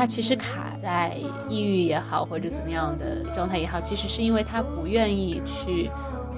[0.00, 1.14] 他其实卡在
[1.46, 5.90] 抑郁也好，或者怎么样的状态也好，其实是因为他不愿意去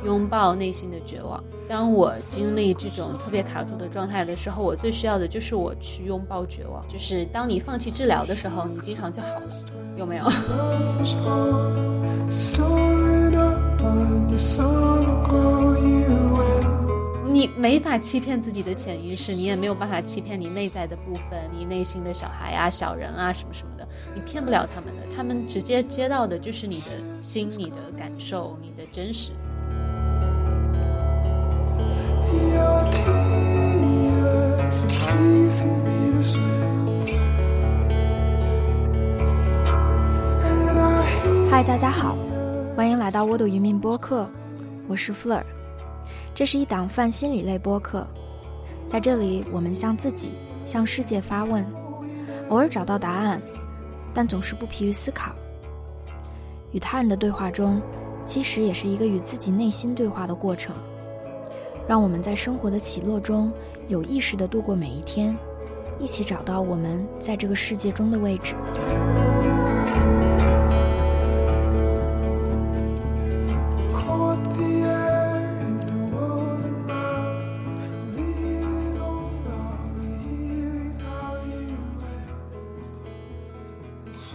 [0.05, 1.41] 拥抱内心的绝望。
[1.69, 6.85] 当我经历这种特别卡住的状态的时候，我最需要的就是我去拥抱绝望。
[6.89, 9.43] 就是当你放弃治疗的时候，你经常就好了，
[9.97, 10.25] 有没有？
[17.33, 25.17] 你没法欺骗自己的潜意识，你也没有办法欺骗你内在的部分，你内心的小孩啊、小人啊什么什么的，你骗不了他们的。
[25.17, 29.31] 他们直接接到的就是你的心、你的感受、你的真实。
[41.51, 42.15] 嗨，大家好，
[42.77, 44.29] 欢迎来到沃土渔民播客，
[44.87, 45.43] 我是 Fleur。
[46.35, 48.07] 这是一档泛心理类播客，
[48.89, 50.33] 在这里我们向自己、
[50.65, 51.65] 向世界发问，
[52.49, 53.41] 偶尔找到答案，
[54.15, 55.33] 但总是不疲于思考。
[56.73, 57.83] 与他人的对话中，
[58.25, 60.75] 其实也是一个与自己内心对话的过程。
[61.87, 63.53] 让我们在生活的起落中
[63.89, 65.37] 有意识地度过每一天，
[65.99, 68.55] 一起找到我们在这个世界中的位置。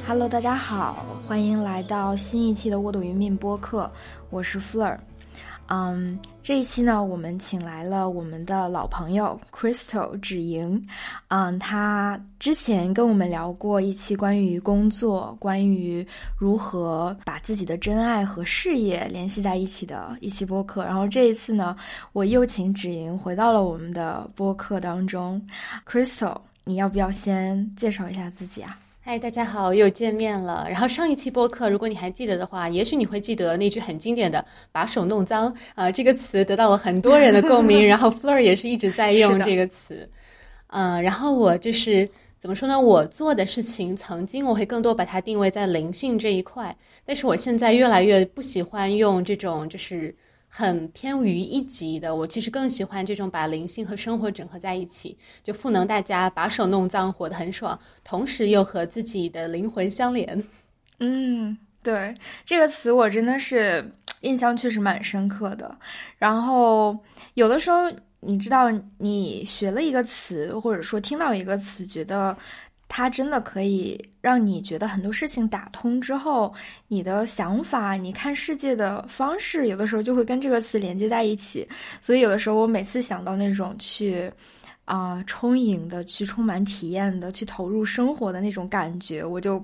[0.08, 3.92] Hello，大家好，欢迎来到新一期的《沃土云命》播客，
[4.30, 4.98] 我是 Fleur。
[5.68, 10.82] 嗯，这一期呢，我们请来了我们的老朋友 Crystal 芷莹。
[11.28, 20.86] 嗯，他之前跟我们聊过一期关于工作、关于如何把自己的真爱和事业联系在一起的一期播客。
[20.86, 21.76] 然后这一次呢，
[22.14, 25.46] 我又请芷莹回到了我们的播客当中。
[25.86, 28.80] Crystal，你要不要先介绍一下自己啊？
[29.10, 30.68] 嗨，大家好，又见面了。
[30.70, 37.80] 然后上一期播客，如果你还记得的话，也许你会记得那句很经典的“把手弄脏”啊，这个词得到了很多人的共鸣。
[37.88, 40.10] 然后，Flour 也是一直在用这个词，
[40.68, 42.78] 嗯，然后我就是怎么说呢？
[42.78, 46.76] 我做的事情，曾经我会更多把它定位在灵性这一块，
[47.06, 50.14] 但是我现在越来越不喜欢用这种就是。
[50.58, 60.44] 很偏于一级的，我其实更喜欢这种把灵性和生活整合在一起，就赋能大家把手弄脏，活得很爽，同时又和自己的灵魂相连。
[61.00, 62.12] 嗯，对，
[62.44, 63.88] 这个词我真的是
[64.22, 65.78] 印象确实蛮深刻的。
[66.18, 66.98] 然后
[67.36, 67.92] 有的时候，
[68.22, 72.36] 你知道，你学了一个词，或者说听到一个词，觉得。
[72.90, 76.54] 它真的可以让你觉得很多事情打通之后，
[76.88, 81.68] 你的想法、你看世界的方式，有的时候就会跟这个词连接在一起。
[82.00, 84.32] 所以有的时候，我每次想到那种去
[84.86, 89.62] 啊充盈的、去充满体验的、去投入生活的那种感觉，我就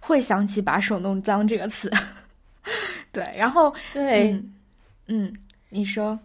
[0.00, 1.90] 会想起“把手弄脏”这个词。
[3.10, 4.32] 对，然后对，
[5.08, 5.32] 嗯，
[5.70, 6.16] 你说，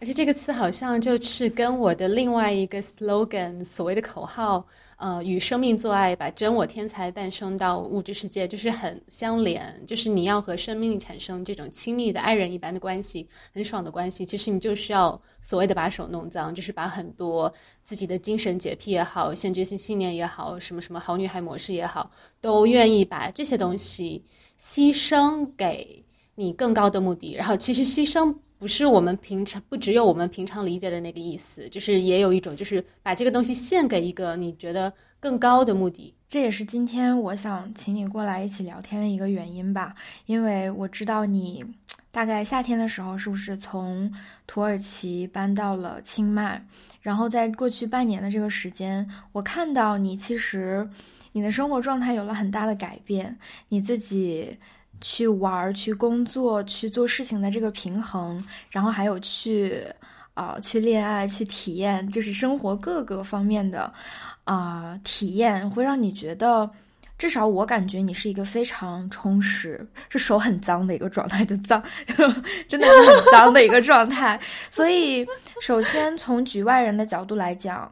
[0.00, 4.62] 而且这个词好像就是跟我的另外一个 slogan 所谓的口号。
[4.98, 9.80] 呃，与生命做爱，把真我天才诞生到物质世界，就是很相连。
[9.86, 14.26] 就是你要和生命产生这种亲密的爱人一般的关系，很爽的关系。
[14.26, 17.52] 其实你就需要所谓的把手弄脏，就是把很多
[17.84, 22.10] 自己的精神洁癖也好，限制性信念也好，什么什么好女孩模式也好，
[22.40, 24.24] 都愿意把这些东西
[24.58, 26.04] 牺牲给
[26.34, 27.34] 你更高的目的。
[27.34, 28.34] 然后，其实牺牲。
[28.58, 36.12] 不是我们平常不只有我们平常理解的那个意思，就是也有一种就是把这个东西献给一个你觉得更高的目的。
[36.28, 39.94] 这也是今天我想请你过来一起聊天的一个原因吧，
[40.26, 41.64] 因为我知道你
[42.10, 44.12] 大概夏天的时候是不是从
[44.46, 46.62] 土耳其搬到了清迈，
[47.00, 50.86] 然后在过去半年的这个时间，我看到你其实
[51.32, 53.38] 你的生活状态有了很大的改变，
[53.68, 54.58] 你自己。
[55.00, 59.84] 去玩、去工作、去做事情的这个平衡，然后还有去，
[60.34, 63.92] 啊，去恋爱、去体验，就是生活各个方面的，
[64.44, 66.68] 啊，体验会让你觉得，
[67.16, 71.82] 至少我感觉你是一个非常充实，是手很脏的一个状态，就脏，
[72.68, 74.38] 真的是很脏的一个状态。
[74.70, 75.26] 所以，
[75.60, 77.90] 首先从局外人的角度来讲。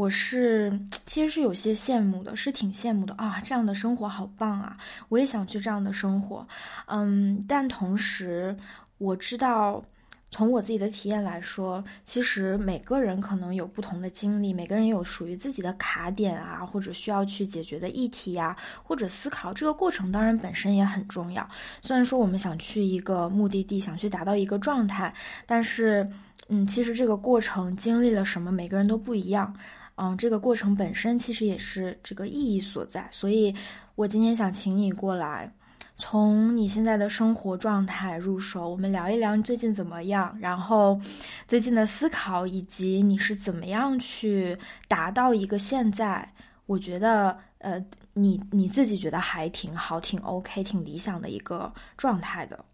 [0.00, 0.72] 我是
[1.04, 3.38] 其实是有些羡慕的，是挺羡慕的啊！
[3.44, 4.74] 这样的生活好棒啊！
[5.10, 6.46] 我也想去这样的生活，
[6.86, 8.56] 嗯，但同时
[8.96, 9.84] 我知道，
[10.30, 21.46] 从我自己的体验来说，其实每个人可能有不同的经历，每个人也有属于自己的卡点啊，或者需要去解决的议题呀，或者思考这个过程，当然本身也很重要。
[21.82, 25.12] 虽然说我们想去一个目的地，想去达到一个状态，
[25.44, 26.10] 但是，
[26.48, 29.54] 嗯，其实这个过程经历了什么，每个人都不一样。
[30.02, 33.06] 嗯，这个过程本身其实也是这个意义所在。
[33.10, 33.54] 所以，
[33.96, 35.52] 我今天想请你过来，
[35.98, 40.98] 从你现在的生活状态入手，我们聊一聊你最近怎么样，然后
[41.46, 44.56] 最近的思考，以及你是怎么样去
[44.88, 46.26] 达到一个现在。
[46.64, 47.78] 我觉得，呃，
[48.14, 52.64] 你你自己觉得还挺好、挺 OK、挺理想的一个状态的。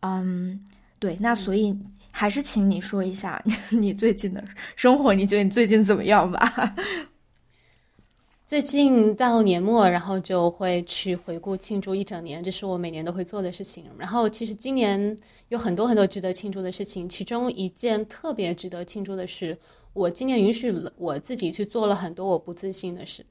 [0.00, 0.58] 嗯，
[0.98, 1.78] 对，那所以。
[2.16, 4.42] 还是请你说一下 你最近的
[4.76, 6.74] 生活，你觉得你最近怎么样吧？
[8.46, 13.86] 最近到年末，然后就会去回顾庆祝一整年，这是我每年都会做的事情。
[13.98, 15.16] 然后其实今年
[15.48, 19.58] 有很多很多值得庆祝的事情，其中一件特别值得庆祝的是，
[19.92, 23.26] 我今年允许我自己去做了很多我不自信的事。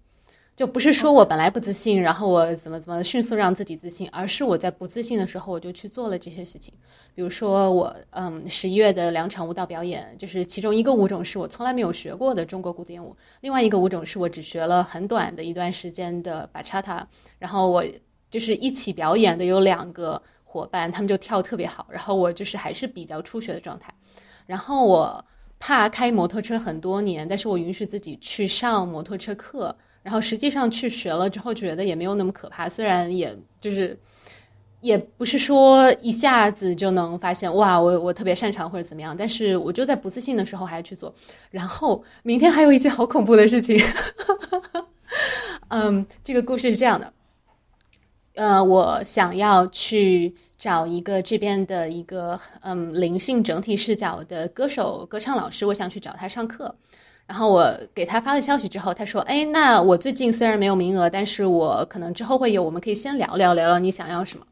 [0.56, 6.72] 就不是说我本来不自信，然后我怎么怎么迅速让自己自信，而是我在不自信的时候，我就去做了这些事情。
[7.16, 17.08] 比如说我，嗯，十一月的两场舞蹈表演，就是其中一个舞种是我从来没有学过的中国古典舞，另外一个舞种是我只学了很短的一段时间的巴查塔。
[17.40, 17.84] 然后我
[18.30, 23.92] 就是一起表演的有两个伙伴，他们就跳特别好，然后我就是还是比较初学的状态。
[24.46, 25.26] 然后我
[25.58, 29.76] 怕开摩托车很多年，但是我允许自己去上摩托车课。
[30.04, 32.70] 然后实际上去学了之后，觉得也没有那么可怕。
[32.70, 33.98] 虽然也就是，
[34.82, 39.16] 也不是说一下子就能发现哇，我我特别擅长或者怎么样。
[39.18, 41.16] 但是我就在不自信的时候还去做。
[41.50, 43.80] 然后明天还有一些好恐怖的事情。
[45.70, 47.14] 嗯，这个故事是这样的。
[48.36, 56.76] 呃，我想要去找一个这边的一个嗯灵性整体视角的歌手歌唱老师，我想去找他上课。
[57.26, 64.46] 然后我给他发了消息之后，他说：“哎，那我最近虽然没有名额，但是我可能之后会有，我们可以先聊聊聊聊你想要什么。”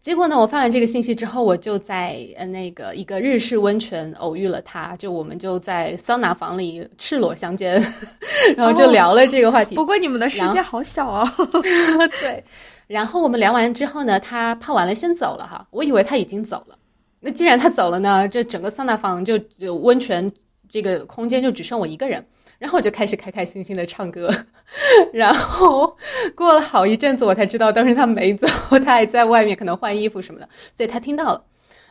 [0.00, 7.80] 结果呢，我发完这个信息之后，我就在呃那个一个日式温泉偶遇了他，就我们就在桑拿房里赤裸相见，
[8.56, 9.74] 然后就聊了这个话题。
[9.74, 11.32] 不过你们的世界好小啊。
[12.20, 12.44] 对，
[12.86, 16.76] 然后我们聊完之后呢，他泡完了先走了哈，我以为他已经走了。
[17.20, 20.30] 那既然他走了呢，这整个桑拿房就有温泉。
[20.68, 22.24] 这个空间就只剩我一个人，
[22.58, 24.30] 然后我就开始开开心心的唱歌，
[25.12, 25.96] 然后
[26.34, 28.46] 过了好一阵子，我才知道当时他没走，
[28.80, 31.44] 他还在外面可能换衣服什么的，所以他听到了，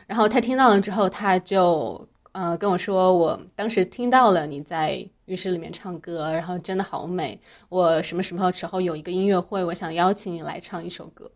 [0.06, 7.38] 然后他听到了之后，他就呃跟我说，我当时听到了你在浴室里面唱歌，然后真的好美，
[7.68, 11.30] 我什么什么时候有一个音乐会，我想邀请你来唱一首歌，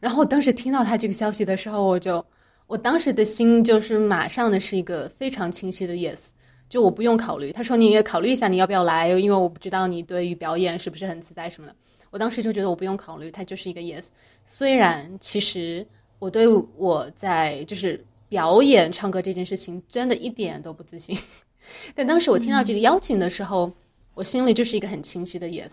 [0.00, 2.24] 然后我当时听到他这个消息的时候，我就
[2.66, 6.28] 我当时的心就是马上的是一个非常清晰的 yes。
[6.74, 11.76] 就我不用考虑，他说你也考虑一下你要不要来，因为我不知道你对于表演是不是很自在什么的。
[12.10, 14.06] 我当时就觉得我不用考虑，他就是一个 yes。
[14.44, 15.86] 虽然其实
[16.18, 21.16] 我对我在就是表演唱歌这件事情真的一点都不自信，
[21.94, 23.70] 但当时我听到这个邀请的时候，
[24.12, 25.70] 我心里就是一个很清晰的 yes。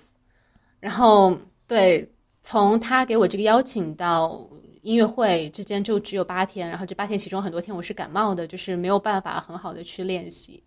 [0.80, 2.08] 然后对，
[2.44, 4.48] 从他给我这个邀请到
[4.84, 10.62] 音乐会之间就只有八天，然后这八天其中很多天我是感冒的，就是没有办法很好的去练习。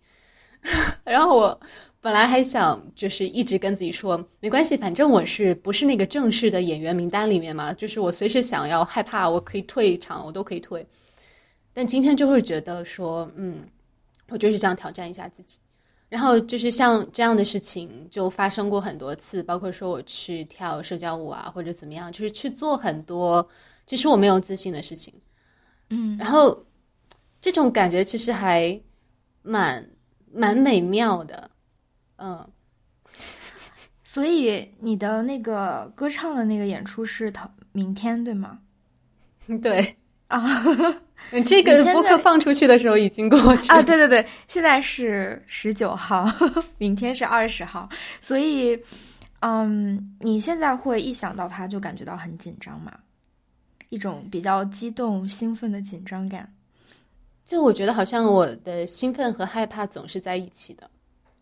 [1.05, 1.59] 然后我
[2.01, 10.85] 本来还想就是一直跟自己说没关系，反正我是不是那个正式的演员名单里面嘛，就是我随时想要害怕我可以退场，我都可以退。
[11.73, 13.67] 但今天就会觉得说，嗯，
[14.29, 15.59] 我就是这样挑战一下自己。
[16.09, 23.47] 然后就是像这样的事情就发生过很多次，包括说我去跳社交舞啊，或者怎么样，就是去做很多
[23.85, 25.13] 其实我没有自信的事情。
[25.89, 26.65] 嗯，然后
[27.41, 28.79] 这种感觉其实还
[29.41, 29.87] 蛮。
[30.33, 31.49] 蛮美妙的，
[32.17, 32.47] 嗯，
[34.03, 38.59] 所以你的那个歌唱的那个演出是头明天对吗？
[39.61, 39.95] 对。
[40.27, 40.41] 啊，
[41.45, 46.27] 这个播客放出去的时候已经过去啊，对对对，现在是十九号，
[46.79, 47.87] 明天是二十号，
[48.19, 48.77] 所以，
[49.41, 52.91] 嗯，你现在会一想到他就感觉到很紧张吗？
[53.89, 56.51] 一种比较激动、兴奋的紧张感。
[57.45, 60.89] 就我觉得好像我的兴奋和害怕总是在一起的，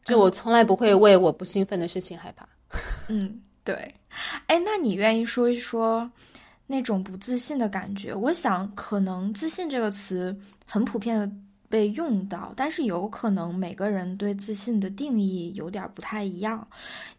[0.04, 2.48] 就我从来不会为我不兴奋的事情害怕。
[3.08, 3.74] 嗯，对。
[4.48, 6.10] 哎，那你愿意说一说
[6.68, 8.14] 那种不自信的感觉？
[8.14, 10.38] 我想可能“自信”这个词
[10.70, 11.32] 很普遍的
[11.70, 16.68] 被用到，但是有可能每个人对自信的定义有点不太一样。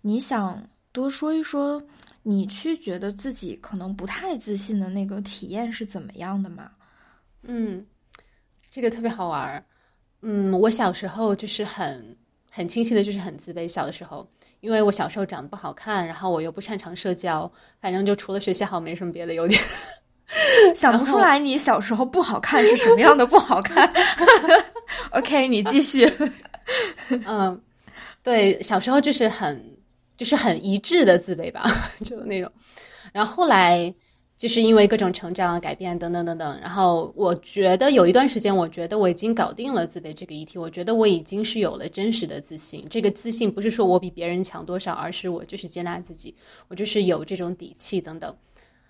[0.02, 0.62] 你想
[0.92, 1.82] 多说一说
[2.22, 6.70] 你去觉得自己可能不太自信的那个体验是怎么样的吗？
[7.42, 7.84] 嗯。
[8.74, 9.64] 这个特别好玩儿，
[10.22, 12.16] 嗯，我小时候就是很
[12.50, 13.68] 很清晰的，就是很自卑。
[13.68, 14.28] 小的时候，
[14.58, 17.48] 因为我小时候长得不好看，然后我又不擅长社交，
[17.80, 19.62] 反正就除了学习好，没什么别的优点。
[20.74, 23.88] 想不出来你小时候不好看是什么样的不好看。
[25.12, 26.12] OK，你继续。
[27.28, 27.62] 嗯，
[28.24, 29.76] 对，小时候就是很
[30.16, 31.62] 就是很一致的自卑吧，
[32.02, 32.50] 就那种。
[33.12, 33.94] 然后后来
[34.36, 40.58] 就是因为各种成长、改变等等等等，然后我觉得有一段时间，我觉得我已经搞定了自卑这个议题。
[40.58, 42.84] 我觉得我已经是有了真实的自信。
[42.90, 46.34] 这个自信不是说我比别人强多少，而是我就是接纳自己，
[46.68, 48.34] 我就是有这种底气等等。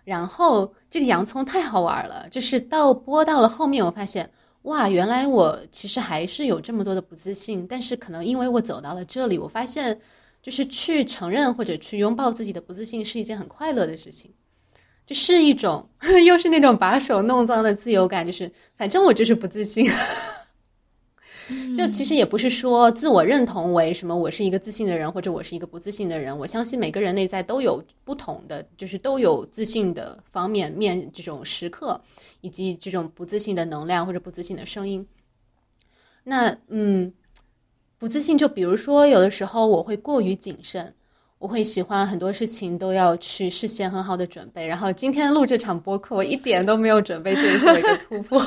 [0.02, 4.28] 然后这个洋葱太好玩了，就是到播到了后面，我发现
[4.62, 10.00] 哇，原来我其实还是有这么多的不自信，但是可能因为我走到了这里，我发现
[10.42, 14.30] 就是去承认或者去拥抱自己的不自信是一件很快乐的事情，
[15.06, 15.88] 就是一种
[16.24, 19.86] 又是那种把手弄脏的自由感，就是反正我就是不自信。
[21.76, 26.36] 就其实也不是说自我认同为什么我是一个自信的人，或者我是一个不自信的人。
[26.38, 32.00] 我相信每个人内在都有不同的，就是都有自信的方面面这种时刻，
[32.40, 35.06] 以及这种不自信的能量或者不自信的声音。
[36.22, 37.12] 那嗯，
[37.98, 40.94] 不自信就比如说有的时候我会过于谨慎，
[41.38, 44.66] 我会喜欢很多事情都要去事先很好的准备。
[44.66, 48.42] 然后今天录这场播客，我一点都没有准备，这是我一个突破。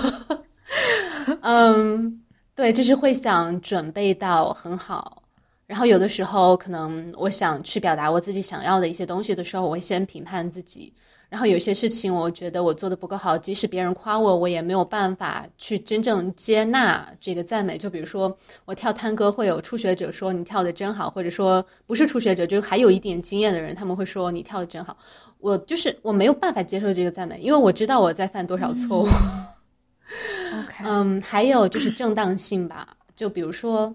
[1.42, 2.22] 嗯。
[2.58, 5.22] 对，就是会想准备到很好，
[5.68, 10.92] 然后有的时候可能我想去表达我自己想要的一些东西的时候，我会先评判自己。
[11.30, 17.78] 然后有些事情我觉得我做的不够好，即使别人夸我，我也没有办法去真正接纳这个赞美。
[17.78, 24.98] 就比如说我跳探戈，会有初学者说你跳的真好，或者说不是初学者，就还有一点经验的人，他们会说你跳的真好。
[25.40, 29.08] 我就是我没有办法接受这个赞美，因为我知道我在犯多少错误。
[30.64, 32.96] OK，嗯，还有就是正当性吧。
[33.16, 33.94] 就比如说，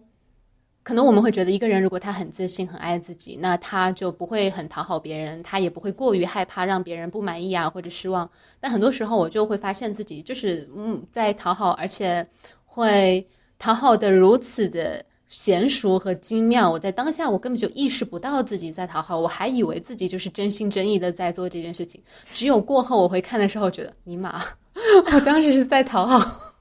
[0.82, 8.28] 可能我们会觉得一个人如果他很自信、很爱自己，那他就不会很讨好别人，他也不会过于害怕让别人不满意啊或者失望。
[8.58, 12.26] 但很多时候，我就会发现自己就是嗯在讨好，而且
[12.64, 13.26] 会
[13.58, 16.68] 讨好的如此的娴熟和精妙。
[16.68, 22.02] 我在当下，我根本就意识不到自己在讨好，我还以为自己就是真心真意的在做这件事情。
[22.34, 24.42] 只有过后我会看的时候，觉得尼玛。
[25.12, 26.51] 我当时是在讨好，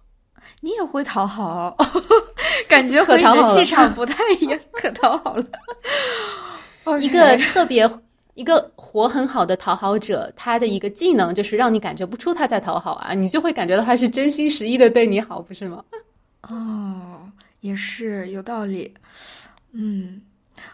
[0.62, 1.76] 你也会讨好，
[2.70, 5.44] 感觉和你的气场不太一样，可讨好了。
[7.02, 7.90] 一个特别
[8.36, 15.84] 一个活很好的讨好者，他的一个技能就是让你感觉不出他在讨好啊，你就会感觉到他是真心实意的对你好，不是吗？
[16.50, 17.22] 哦，
[17.60, 18.92] 也是有道理。
[19.74, 20.22] 嗯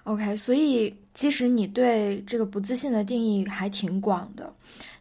[0.04, 4.52] ，OK，所以其实你对这个不自信的定义还挺广的。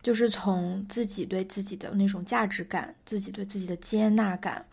[0.06, 4.64] 就是从自己对自己的那种价值感，自己对自己的接纳感，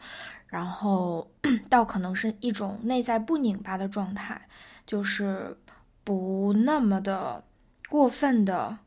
[0.45, 1.27] 然后
[1.71, 4.39] 到可能是一种内在不拧巴的状态，
[4.85, 5.57] 就是
[6.03, 7.43] 不那么的
[7.89, 8.77] 过分的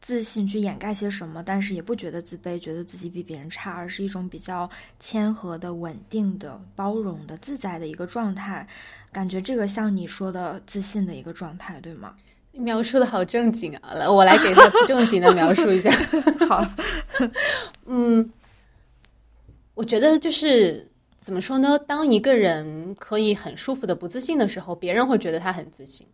[0.00, 4.66] 自信去掩盖些什么，但是也不觉得自卑，觉得自己比别人差，而是一种比较
[4.98, 8.66] 谦和的、稳定的、包容的、自在的一个状态。
[9.12, 12.16] 感觉这个像你说的自信的一个状态，对吗？
[12.56, 13.94] 描述的好正经啊！
[13.94, 15.90] 来，我来给他不正经的描述一下。
[16.48, 16.66] 好，
[17.86, 18.30] 嗯，
[19.74, 21.78] 我觉得就是怎么说呢？
[21.78, 26.06] 当一个人可以很舒服的不自信的时候，别人会觉得他很自信。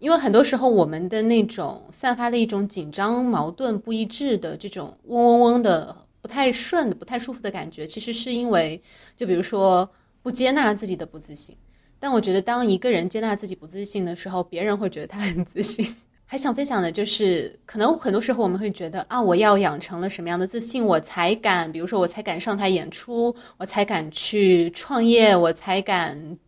[0.00, 8.82] 因为很多时候，我们的那种散发的一种紧张、矛盾、不一致的这种嗡嗡嗡的、不太顺、不太舒服的感觉，其实是因为，
[9.16, 9.88] 就比如说
[10.22, 11.56] 不接纳自己的不自信。
[12.04, 15.96] 但我觉得，当一个人接纳自己不自信的时候，别人会觉得他很自信。
[16.26, 26.38] 还想分享的就是，可能很多时候我们会觉得啊，我要养成了什么样的自信，我才敢，比如说我才敢上台演出，我才敢去创业，我才敢，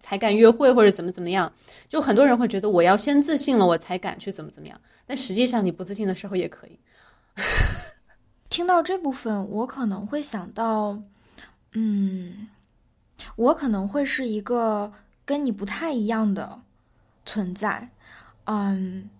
[0.00, 1.50] 才敢约会或者怎么怎么样。
[1.88, 4.78] 就很多人会觉得，我要先自信了，我才敢去怎么怎么样。
[5.06, 6.78] 但实际上，你不自信的时候也可以。
[8.50, 11.00] 听到这部分，我可能会想到，
[11.72, 12.48] 嗯，
[13.36, 14.92] 我可能会是一个。
[15.26, 16.58] 跟你不太一样的
[17.26, 17.86] 存在，
[18.44, 19.10] 嗯，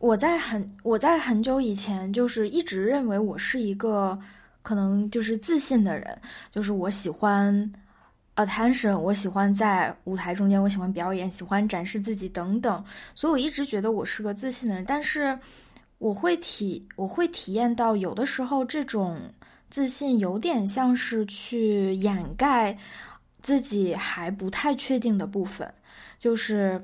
[0.00, 4.18] 我在很我在很久以前就是一直认为我是一个
[4.60, 7.72] 可能就是自信的人，就是我喜欢
[8.34, 14.84] attention，我喜欢在舞台中间，我喜欢表演，喜欢展示自己等等，所以我一直觉得我是个自信的人。
[14.84, 15.38] 但是
[15.98, 19.16] 我会体我会体验到有的时候这种
[19.70, 22.76] 自信有点像是去掩盖。
[23.42, 25.68] 自己还不太确定的部分，
[26.20, 26.80] 就是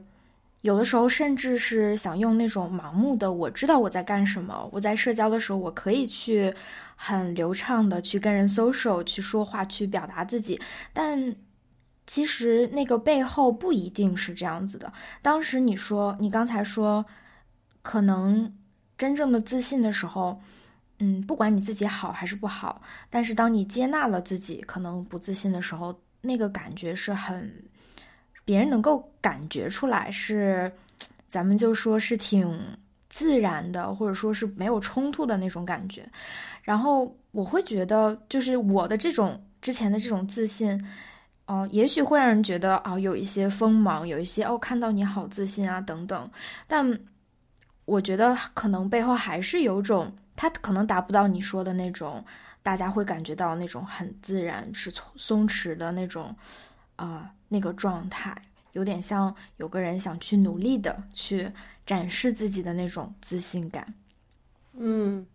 [0.62, 6.52] 有的时候甚至是想用那种盲目的，我知道我在干什么，我在社交的时候我可以去
[6.96, 10.60] 很流畅的去跟人 social 去说话去表达自己，
[10.92, 11.32] 但
[12.08, 14.92] 其实那个背后不一定是这样子的。
[15.22, 17.04] 当时你说你刚才说，
[17.82, 18.52] 可能
[18.98, 20.40] 真正的自信的时候，
[20.98, 25.96] 嗯，不管你自己好还是不好，但是当你接纳了自己可能不自信的时候。
[26.20, 27.50] 那个感觉是很
[28.44, 30.70] 别人能够感觉出来是，
[31.28, 32.58] 咱们就说是挺
[33.08, 36.08] 自然的，或者说是没有冲突的那种感觉。
[36.62, 40.82] 然后我会觉得，就是我的这种之前的这种自信，
[41.46, 46.30] 哦，也许会让人觉得啊，有一些锋芒，有一些哦，看到你好自信啊等等。
[46.66, 46.98] 但
[47.84, 52.25] 我觉得可能背后还是有种，他可能达不到你说的那种。
[52.68, 56.37] 大家会感觉到那种很自然、是松松弛的那种，
[56.96, 58.37] 啊，那个状态，
[58.72, 61.50] 有点像有个人想去努力的去
[61.87, 63.94] 展示自己的那种自信感。
[64.75, 65.26] 嗯，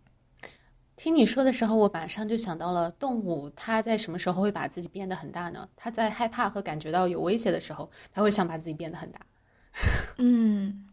[0.94, 5.68] 听你说的时候，我马上就想到了动物，它在什么时候会把自己变得很大呢？
[5.74, 9.18] 它在害怕和感觉到有威胁的时候，它会想把自己变得很大。
[10.18, 10.88] 嗯，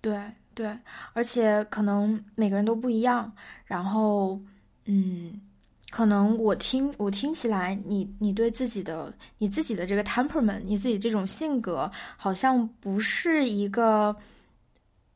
[0.00, 0.20] 对
[0.52, 0.76] 对，
[1.12, 3.32] 而且可能每个人都不一样，
[3.64, 4.36] 然后。
[4.92, 5.40] 嗯，
[5.90, 14.16] 可能我听我听起来，你你对自己的你自己的这个 temperament，你自己这种性格，好像不是一个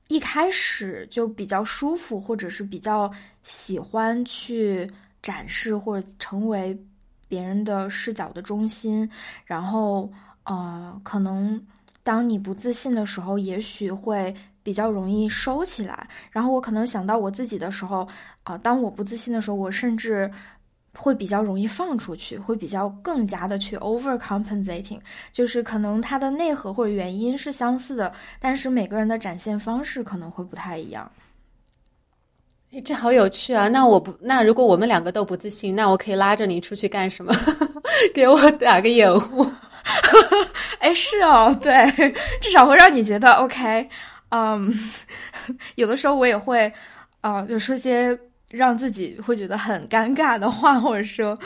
[0.07, 3.11] 一开始就比较舒服，或者是比较
[3.43, 4.89] 喜欢去
[5.21, 6.79] 展示或者成为
[7.27, 9.11] 别人的视角的中心。
[9.45, 10.09] 然后，
[10.45, 11.61] 呃，可能
[12.05, 14.33] 当你不自信的时候，也许会。
[14.65, 18.09] 比较容易收起来，然后我可能想到我自己的时候，
[18.43, 20.29] 啊，当我不自信的时候，我甚至
[20.97, 24.99] 会比较容易放出去，会比较更加的去 overcompensating，
[25.33, 31.09] 就是可能它的内核或者原因是相似的，但是每个人的展现方式可能会不太一样。
[32.73, 33.69] 哎，这好有趣啊！
[33.69, 37.33] 那我不，那如果我们两个都不自信，那我可以拉着你出去干什么？
[38.13, 39.47] 给我打个掩护。
[40.81, 41.73] 哎，是哦，对，
[42.41, 43.89] 至少会让你觉得 OK。
[44.37, 44.69] 嗯，
[45.77, 46.73] 有的时候我也会，
[47.21, 48.19] 啊，就说些
[48.51, 51.39] 让自己会觉得很尴尬的话，或者说，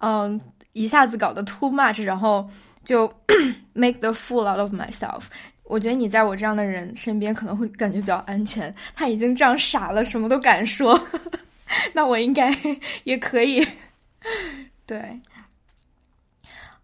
[0.00, 0.40] 嗯，
[0.72, 2.48] 一下子搞得 too much，然后
[2.82, 3.06] 就
[3.74, 5.24] make the fool out of myself。
[5.64, 8.74] 我觉得你在我这样的人身边可能会感觉比较安全。
[8.96, 10.98] 他已经这样傻了，什么都敢说，
[11.92, 12.50] 那我应该
[13.04, 13.66] 也可以。
[14.86, 15.20] 对，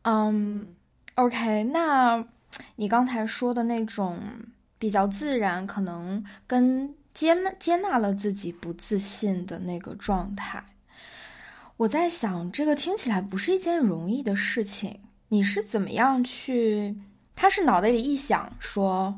[0.02, 0.66] 嗯
[1.14, 2.22] ，OK，那
[2.76, 4.20] 你刚才说的那种。
[4.78, 10.62] 比较自然，可能跟接纳接纳了自己不自信的那个状态。
[11.76, 14.98] 我在想，这个听起来不是一件容易的事情。
[15.28, 16.94] 你是怎么样去？
[17.34, 19.14] 他是脑袋里一想说，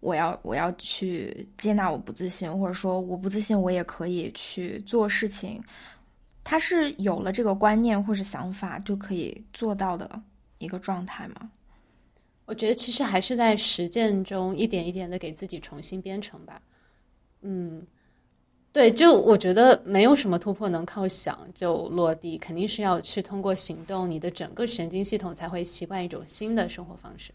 [0.00, 5.62] 我要我要去接纳我不自信，或者说我不自信，我也可以去做事情。
[6.44, 10.20] 他是有了这个观念或者想法就可以做到的
[10.58, 11.50] 一个状态吗？
[12.46, 16.62] 我觉得其实还是在实践中一点一点的给自己重新编程吧。
[17.42, 17.84] 嗯，
[18.72, 27.32] 对，就我觉得没有什么突破能靠想就落地，肯定是要去通过行动，你的整个神经系统才会习惯一种新的生活方式。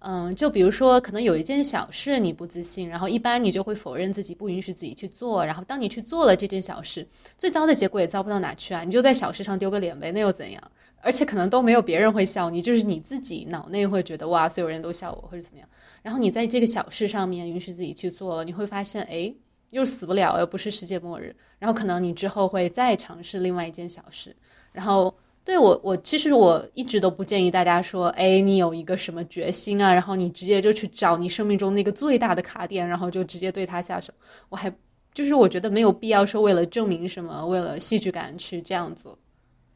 [0.00, 5.46] 嗯，就比如说，可能有一件小事你不自信，然后一般你就会否认自己，不允许自己去做。
[5.46, 7.06] 然后当你去做了这件小事，
[7.38, 10.60] 最糟的结果也糟不到哪去啊，你就在小事上丢个脸呗，那又怎样？
[11.02, 15.68] 而且可能都没有别人会笑你，就是你自己脑内会觉得哇，所有人都笑我或者怎么样。
[16.00, 19.34] 然后你在这个小事上面允许自己去做了，你会发现，哎，
[19.70, 21.34] 又死不了，又不是世界末日。
[21.58, 24.34] 然后可能你之后会再尝试另外一件小事。
[24.72, 25.12] 然后
[25.44, 34.12] 对我，我其实我一直都不建议大家说，哎，你有一个什么决心啊，然后你直接就去找你生命中那个最大的卡点，然后就直接对他下手。
[34.48, 34.72] 我还
[35.12, 39.18] 就是我觉得没有必要说为了证明什么，为了戏剧感去这样做。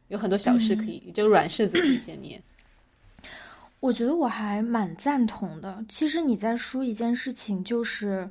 [0.08, 2.40] 有很多小事可以，就软柿子可以先捏。
[3.80, 5.84] 我觉得我还蛮赞同的。
[5.88, 8.28] 其实你在说一件事情，就是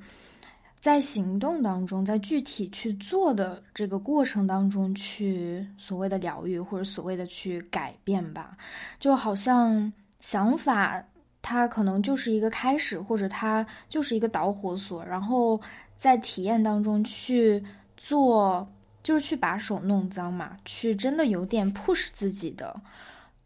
[0.80, 8.58] 在行动当中，在具体去做的这个过程当中，去所谓的疗愈或者所谓的去改变吧。
[9.00, 11.04] 就好像想法，
[11.42, 15.62] 它可能就是一个开始，或者它就是一个导火索，然后
[15.96, 17.64] 在体验当中去
[17.98, 18.68] 做。
[19.06, 22.82] 就是去把手弄脏嘛，去真的有点 push 自己的，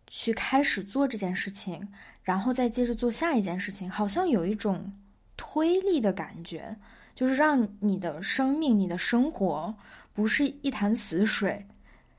[0.08, 1.86] 去开始做这件事情，
[2.24, 4.90] 然后再接着做下一件事情，好像有一种
[5.36, 6.74] 推力的感觉，
[7.14, 9.76] 就是让你的生命、你的生活
[10.14, 11.68] 不是一潭死水，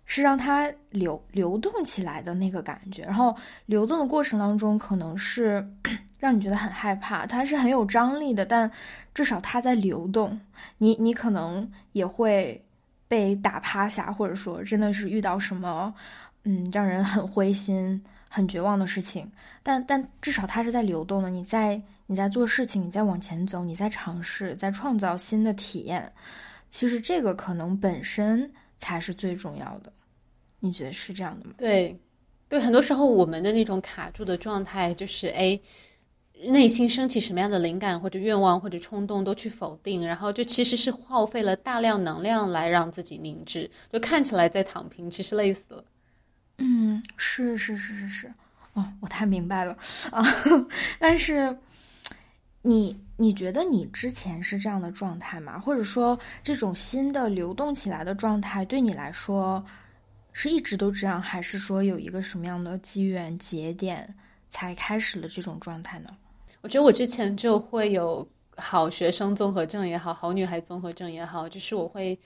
[0.04, 3.04] 是让它流流动起来的那个感觉。
[3.04, 5.66] 然后流动的过程当中，可能是
[6.20, 8.70] 让你觉得很害怕，它是很有张力的，但
[9.14, 10.38] 至少它在流动。
[10.76, 12.62] 你你可能也会。
[13.10, 15.92] 被打趴下，或者说真的是遇到什么，
[16.44, 19.28] 嗯，让人很灰心、很绝望的事情，
[19.64, 21.28] 但但至少它是在流动的。
[21.28, 26.12] 你在你在做事情，你在往前走，你在尝试，在创造新的体验。
[26.70, 29.92] 其实这个可能本身才是最重要的。
[30.60, 31.54] 你觉得是这样的吗？
[31.58, 31.98] 对，
[32.48, 35.58] 对，很多时候我们的那种卡住的状态，就是哎，
[36.48, 45.84] 内心升起什么样的灵感或者愿望或者冲动都去否定，然后就其实是耗费了大量能量来让自己凝滞，就看起来在躺平，其实累死了。
[46.58, 48.32] 嗯，是是是是是，
[48.74, 49.76] 哦，我太明白了
[50.10, 50.24] 啊！
[50.98, 51.56] 但是
[52.62, 55.58] 你你觉得你之前是这样的状态吗？
[55.58, 59.64] 或者说这种新的流动起来的状态对你来说？
[60.32, 64.14] 是一直都这样，还是说有一个什么样的机缘节点
[64.48, 66.08] 才开始了这种状态呢？
[66.62, 72.18] 我觉得我之前就会有好学生综合症也好，好女孩综合症也好，就是我会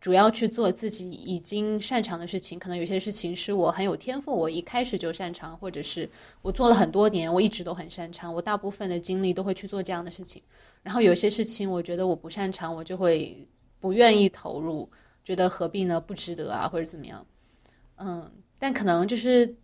[0.00, 2.58] 主要去做自己已经擅长的事情。
[2.58, 6.08] 可能有些事情是我很有天赋，我一开始就擅长，或者是
[6.40, 8.34] 我做了很多年，我一直都很擅长。
[8.34, 10.42] 我大部分的精力都会去做这样的事情。
[10.82, 13.46] 然后有些事情我觉得我不擅长，我就会
[13.78, 14.90] 不愿意投入，
[15.22, 16.00] 觉得何必呢？
[16.00, 17.24] 不值得啊，或者怎么样。
[17.98, 18.28] 嗯，
[18.58, 19.54] 但可能就是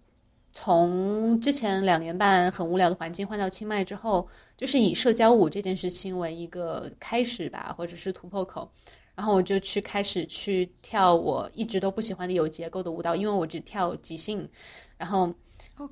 [0.60, 8.68] 从之前两年半很无聊的环境换到清迈之后，就是以社交舞这件事情为一个开始吧，或者是突破口，
[9.14, 14.48] 然后我就去开始去跳我一直都不喜欢的有结构的舞蹈，因为我只跳即兴，
[14.96, 15.32] 然后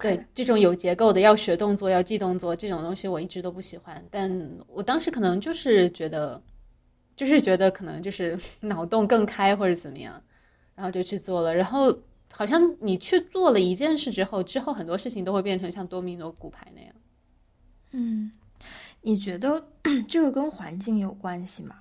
[0.01, 6.43] 对这种有结构的要学动作要记动作这种东西我一直都不喜欢，但我当时可能就是觉得，
[7.15, 10.21] 就是觉得可能就是 脑洞更开或者怎么样，
[10.75, 11.97] 然后就去做了，然后。
[12.37, 16.95] 好像你去做了一件事之后，之后很多事情都会变成像多米诺骨牌那样。
[17.93, 18.31] 嗯，
[19.01, 19.67] 你觉得
[20.07, 21.77] 这个跟环境有关系吗？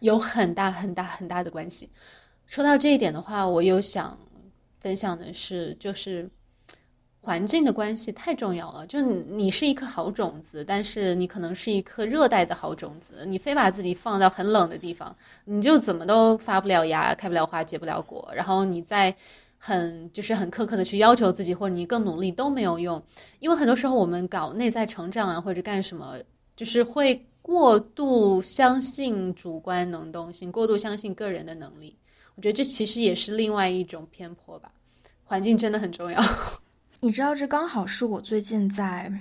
[0.00, 1.90] 有很大很大很大的关系。
[2.46, 4.18] 说到这一点的话，我有想
[4.80, 6.30] 分享的是，就是
[7.20, 8.86] 环境的关系太重要了。
[8.86, 18.32] 就你是一颗好种子，但是你可能是一颗热带的好种子，你非把自己放到很冷的地方，你就怎么都发不了芽、开不了花、结不了果。
[18.34, 19.14] 然后你在
[19.68, 23.02] 很就是很苛刻的去要求自己，或者你更努力都没有用，
[23.38, 26.16] 因为很多时候我们搞内在成长啊，或者干什么，
[26.56, 31.94] 就是会过度相信主观能动性，过度相信个人的能力。
[32.34, 34.72] 我觉得这其实也是另外一种偏颇吧。
[35.22, 36.18] 环境真的很重要。
[37.00, 39.12] 你知道，这刚好是我最近在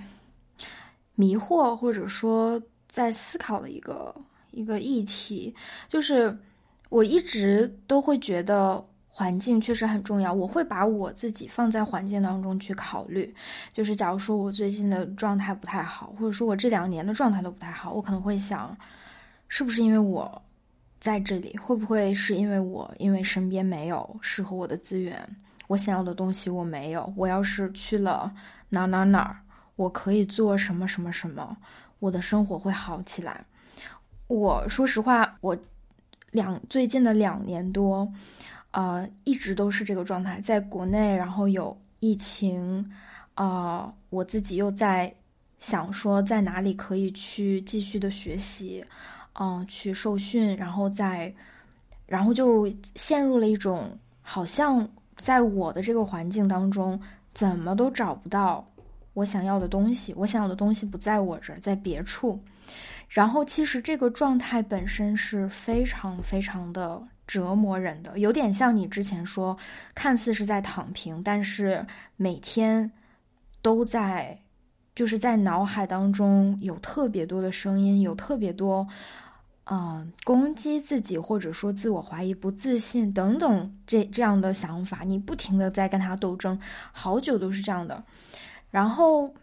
[1.15, 4.15] 迷惑或者说在思考的一个
[4.51, 5.53] 一个议题，
[5.89, 6.33] 就是
[6.88, 8.81] 我一直都会觉得。
[9.17, 13.34] 环境确实很重要，我会把我自己放在环境当中去考虑。
[13.73, 18.77] 就是假如说我最近的状态不太好，或者说我这两年的状态都不太好，我可能会想，
[19.47, 20.39] 是不是因为我
[20.99, 21.58] 在这里？
[21.58, 25.27] 会不会是因为我因为身边没有适合我的资源，
[25.65, 27.12] 我想要的东西我没有？
[27.17, 28.32] 我要是去了
[28.69, 29.39] 哪哪哪儿，
[29.77, 31.58] 我可以做什么什么什么，
[31.97, 33.43] 我的生活会好起来。
[34.27, 35.58] 我说实话，我
[36.30, 38.13] 两最近的两年多。
[38.77, 42.87] 呃，一直都是这个状态，在国内，然后有疫情，
[43.33, 45.11] 啊，我自己又在
[45.57, 48.85] 想说在哪里可以去继续的学习，
[49.39, 51.33] 嗯，去受训，然后再，
[52.05, 57.01] 然后就陷入了一种好像在我的这个环境当中，
[57.33, 58.63] 怎么都找不到
[59.15, 62.39] 我想要的东西，我想要的东西不在我这儿，在别处，
[63.09, 67.01] 然后其实这个状态本身是非常非常的。
[67.27, 69.57] 折磨人的，有点像你之前说，
[69.93, 71.85] 看似是在躺平，但是
[72.15, 72.89] 每天
[73.61, 74.39] 都在，
[74.95, 78.87] 就是在脑海当中有特别多的声音，有特别多，
[79.65, 86.57] 嗯，攻击自己或者说自我怀疑、不自信等等这这样的想法，你不停的在跟他斗争，
[86.93, 88.01] 好久都是这样的。
[88.71, 89.33] 然后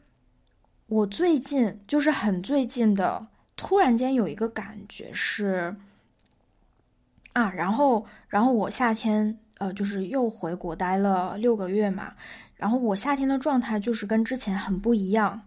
[0.87, 5.77] 我最近就是很最近的，突然间有一个感觉是。
[7.35, 12.13] 啊，然后，然后我夏天，呃，就是又回国待了六个月嘛，
[12.55, 15.41] 然后我夏天的状态就是跟之前很不一样，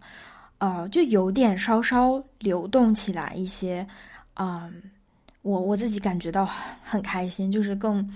[0.58, 3.86] 呃，就有点稍稍流动起来一些，
[4.36, 4.70] 嗯，
[5.40, 6.44] 我我自己感觉到
[6.82, 8.06] 很开心，就是更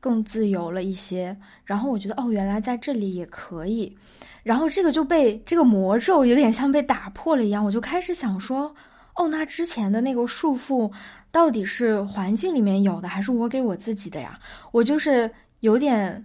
[0.00, 3.96] 更自由了一些，然后我觉得哦，原来在这里也可以，
[4.42, 8.74] 然后这个就被这个魔咒有点像被打破了一样，我就开始想说，
[9.14, 10.90] 哦，那之前的那个束缚。
[11.32, 14.38] 到底是环境里面有的，还是我给我自己的呀？
[14.70, 15.28] 我就是
[15.60, 16.24] 有点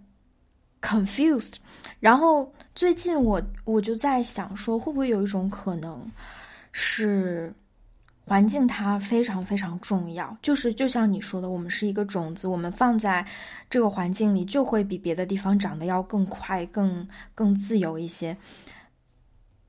[0.81, 1.55] confused。
[2.01, 6.05] 然后最近我我就在想说，会不会有一种可能，
[6.73, 7.53] 是
[8.25, 10.37] 环境它非常非常重要？
[10.41, 13.25] 就是就像你说的，我们是一个种子，我们放在
[13.69, 18.35] 这个环境里，就会比别的地方长得要更快、更更自由一些。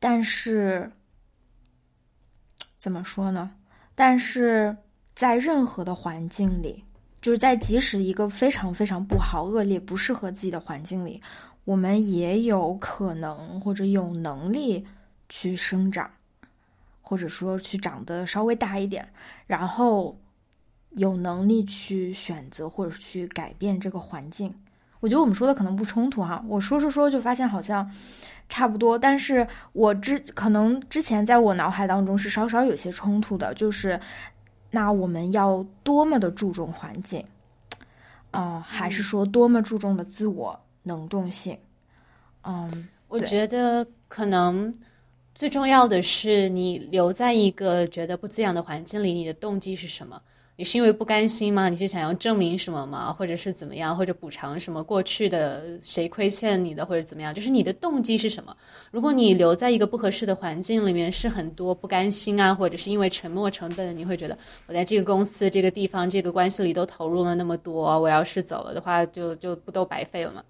[0.00, 0.90] 但是
[2.76, 3.52] 怎么说呢？
[3.94, 4.76] 但是。
[5.18, 6.84] 在任何的环境里，
[7.20, 11.20] 就是在即使一个非常非常不好、恶劣、不适合自己的环境里，
[11.64, 14.86] 我们也有可能或者有能力
[15.28, 16.08] 去生长，
[17.02, 19.08] 或者说去长得稍微大一点，
[19.48, 20.16] 然后
[20.90, 24.54] 有能力去选择或者去改变这个环境。
[25.00, 27.88] 我觉得我们说的可能不冲突哈，我说说说就发现好像
[28.48, 34.00] 差不多，但是我之可能之前在我脑海当中是稍稍有些冲突的，就是
[34.70, 37.24] 那我们要多么的注重环境，
[38.30, 41.58] 啊，还是说多么注重的自我能动性？
[42.42, 44.74] 嗯，我觉得可能
[45.34, 50.20] 最重要的是你留在一个觉得不滋养的环境里，你的动机是什么？
[50.58, 51.68] 你是因为不甘心吗？
[51.68, 53.12] 你是想要证明什么吗？
[53.12, 53.96] 或者是怎么样？
[53.96, 57.32] 或者补偿什么过去的谁亏欠你的，或者怎么样？
[57.32, 58.56] 就是你的动机是什么？
[58.90, 70.42] 如果你留在一个不合适的环境里面，是很多不甘心啊，或者是因为沉没成本，你会觉得我在这个公司、这个地方、这个关系里都投入了那么多，我要是走了的话，就就不都白费了吗？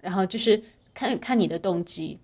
[0.00, 0.62] 然后就是
[0.94, 2.16] 看看你的动机。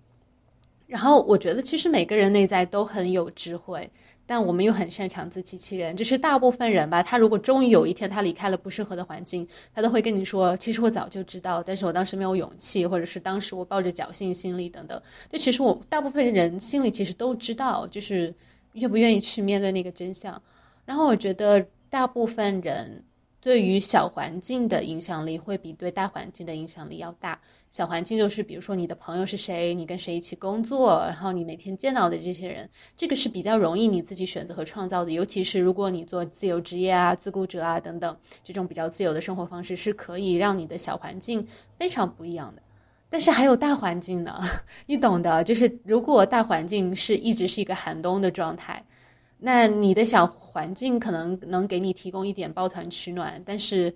[0.87, 3.89] 然后我觉得其实每个人内在都很有智慧。
[4.31, 15.01] 但我们又很擅长自欺欺人，就是大部分人吧，他如果终于有一天他离开了不适合的环境，他都会跟你说，其实我早就知道，但是我当时没有勇气，或者是当时我抱着侥幸心理等等。
[15.29, 18.33] 就其实我大部分人心里其实都知道，就是
[18.71, 20.41] 愿不愿意去面对那个真相。
[20.85, 23.03] 然后我觉得大部分人
[23.41, 27.37] 对于小环境的影响力会比对大环境的影响力要大。
[27.71, 35.11] 小环境就是，比如说你的朋友是谁，你跟谁一起工作，然后你每天见到的这些人，这个是比较容易你自己选择和创造的。
[35.11, 41.47] 尤其是如果你做自由职业啊、自雇者啊等等，这种比较自由的生活方式是可以让你的小环境
[41.79, 42.61] 非常不一样的。
[43.09, 44.37] 但是还有大环境呢，
[44.85, 48.83] 你懂的，就是如果大环境是一直是一个寒冬的状态，
[49.37, 53.95] 那你的小环境可能能给你提供一点抱团取暖，但是。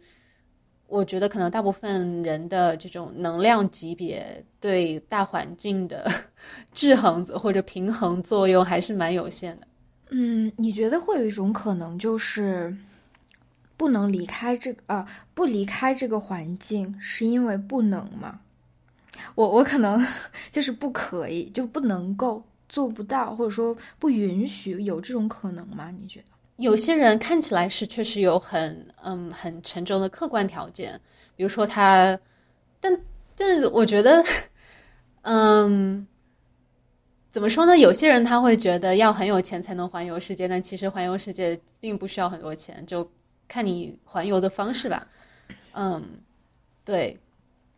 [0.88, 6.10] 我觉得可能大部分人的这种能量级别对大环境的
[6.74, 9.68] 制衡或者平衡作用还是蛮有限的。
[10.12, 12.76] 嗯，你觉得会有一种可能就是
[13.76, 18.40] 不能离开这个啊，不离开这个环境是因为不能吗？
[19.34, 20.06] 我我可能
[20.52, 25.92] 就是不可以，就不能够做不到，或者说不允许有这种可能吗？
[26.00, 26.35] 你觉得？
[26.58, 31.00] 有些人看起来是确实有很嗯很沉重的客观条件，
[31.36, 32.18] 比如说他，
[32.80, 32.98] 但
[33.36, 34.24] 但我觉得，
[35.24, 36.08] 嗯，
[37.30, 37.78] 怎么说呢？
[37.78, 43.10] 有些人他会觉得要很有钱才能环游世界，但其实环游世界并不需要很多钱，就
[43.50, 45.06] 看你环游的方式吧。
[45.74, 46.02] 嗯，
[46.86, 47.20] 对。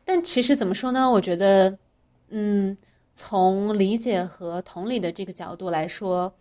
[0.06, 1.10] 但其实怎么说呢？
[1.10, 1.76] 我觉得，
[2.30, 2.78] 嗯，
[3.16, 6.32] 从理解和同理的这个角度来说，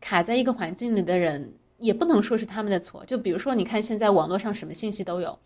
[0.00, 1.52] 卡在一个环境里的人。
[1.80, 3.04] 也不能说是他们的错。
[3.04, 5.38] 就比如说，你看现在网络上什么信息都有，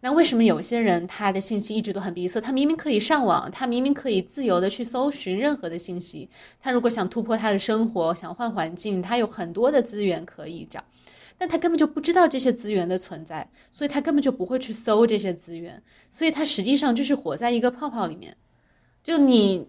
[0.00, 2.40] 那为什么有些人他的信息一直都很闭塞？
[2.40, 6.28] 他明明可以上网，他明明可以自由的去搜寻任何的信息。
[6.60, 10.82] 他如果想突破他的生活，想换环境，他有很多的资源可以找，
[11.38, 18.36] 但他根本就不知道这些资源的存在，所以他根本就不会去搜这些资源，所以他实际上就是活在一个泡泡里面。
[19.02, 19.66] 就你。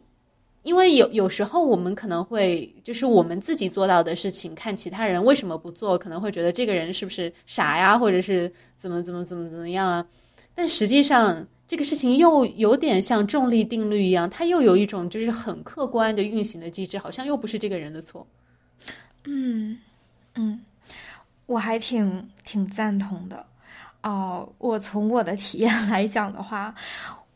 [0.64, 10.06] 因为有有时候我们可能会就是我们自己做到的事情，看其他人为什么不做，可能会觉得这个人是不是傻呀，或者是怎么怎么怎么怎么样啊？
[10.56, 18.26] 但实际上这个事情又有点像重力定律一样，它又有一种就是很客观的运行的机制，好像又不是这个人的错。
[19.26, 19.78] 嗯
[20.36, 20.62] 嗯，
[21.46, 23.46] 我还挺挺赞同的
[24.02, 24.48] 哦。
[24.60, 26.74] 我从我的体验来讲的话。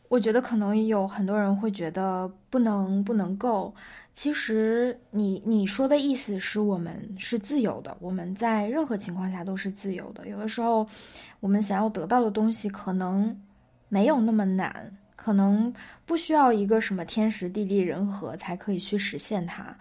[0.08, 3.74] 我觉得可能有很多人会觉得不能不能够，
[4.14, 10.26] 其实你你说的意思是我们是自由的，我们在任何情况下都是自由的。
[10.26, 10.88] 有的时候，
[11.40, 13.38] 我们想要得到的东西可能
[13.90, 15.72] 没有那么难，可能
[16.06, 19.76] 不需要一个什么天时地利人和才可以去实现它。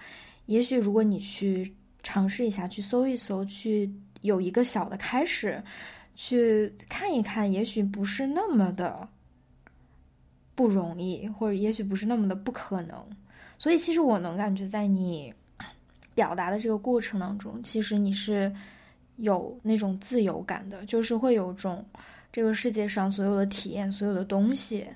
[0.47, 3.89] 也许如果你去尝试一下，去搜一搜，去
[4.21, 5.63] 有一个小的开始，
[6.15, 9.07] 去看一看，也许不是那么的。
[10.57, 12.97] 不容易，或者也许不是那么的不可能，
[13.59, 15.31] 所以其实我能感觉在你
[16.15, 18.51] 表达的这个过程当中，其实你是
[19.17, 21.85] 有那种自由感的，就是会有种
[22.31, 24.87] 这个世界上所有的体验、所有的东西，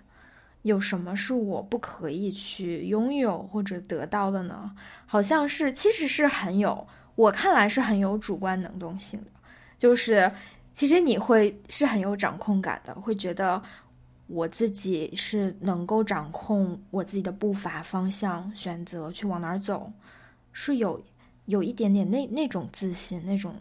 [0.64, 4.72] 有什么是我不可以去拥有或者得到的呢？
[5.06, 9.28] 好像是，其实是很有，我看来是很有主观能动性的，
[9.78, 10.32] 就是
[10.74, 13.62] 其实你会是很有掌控感的，会觉得。
[14.32, 19.92] 我自己是能够掌控我自己的步伐、方向、选择去往哪儿走，
[20.54, 21.02] 是有
[21.46, 23.54] 有一点点那那种自信、那种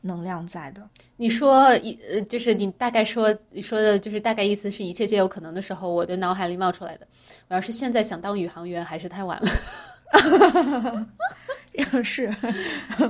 [0.00, 0.88] 能量在的。
[1.16, 7.06] 你说一呃，就是你大概说你说的，就是大概意思是一切皆有可能的时候，我的脑海里冒出来的。
[7.48, 9.48] 我要是现在想当宇航员，还是太晚了。
[12.02, 12.34] 是，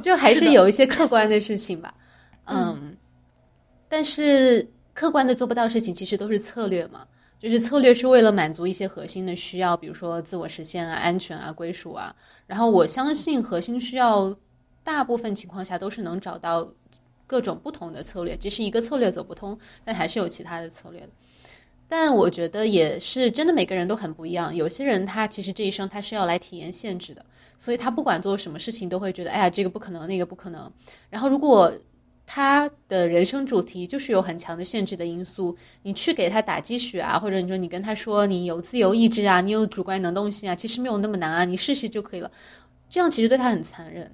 [0.02, 1.94] 就还是有一些客观的事情吧。
[2.46, 2.96] 嗯，
[3.88, 7.06] 但是客观的做不到事情，其实都是策略嘛。
[7.40, 12.14] 就是策略是为了满足一些核心的需要，比如说自我实现啊、安全啊、归属啊。
[12.46, 14.34] 然后我相信核心需要，
[14.82, 16.66] 大部分情况下都是能找到
[17.26, 18.34] 各种不同的策略。
[18.34, 21.08] 即使一个策略走不通，但还是有其他的策略的。
[21.86, 24.54] 但我觉得也是真的，每个人都很不一样。
[24.54, 27.22] 有些人他其实这一生他是要来体验限制的，
[27.58, 30.72] 所以他不管做什么事情都会觉得，哎呀，这个不可能，那个不可能。
[31.10, 31.70] 然后如果
[32.26, 42.30] 他的人生主题就是有很强的限制的因素，你去给他打鸡血啊，或者你说你跟他说你有自由意志啊，你有主观能动性啊，其实没有那么难啊，你试试就可以了。
[42.88, 44.10] 这样其实对他很残忍，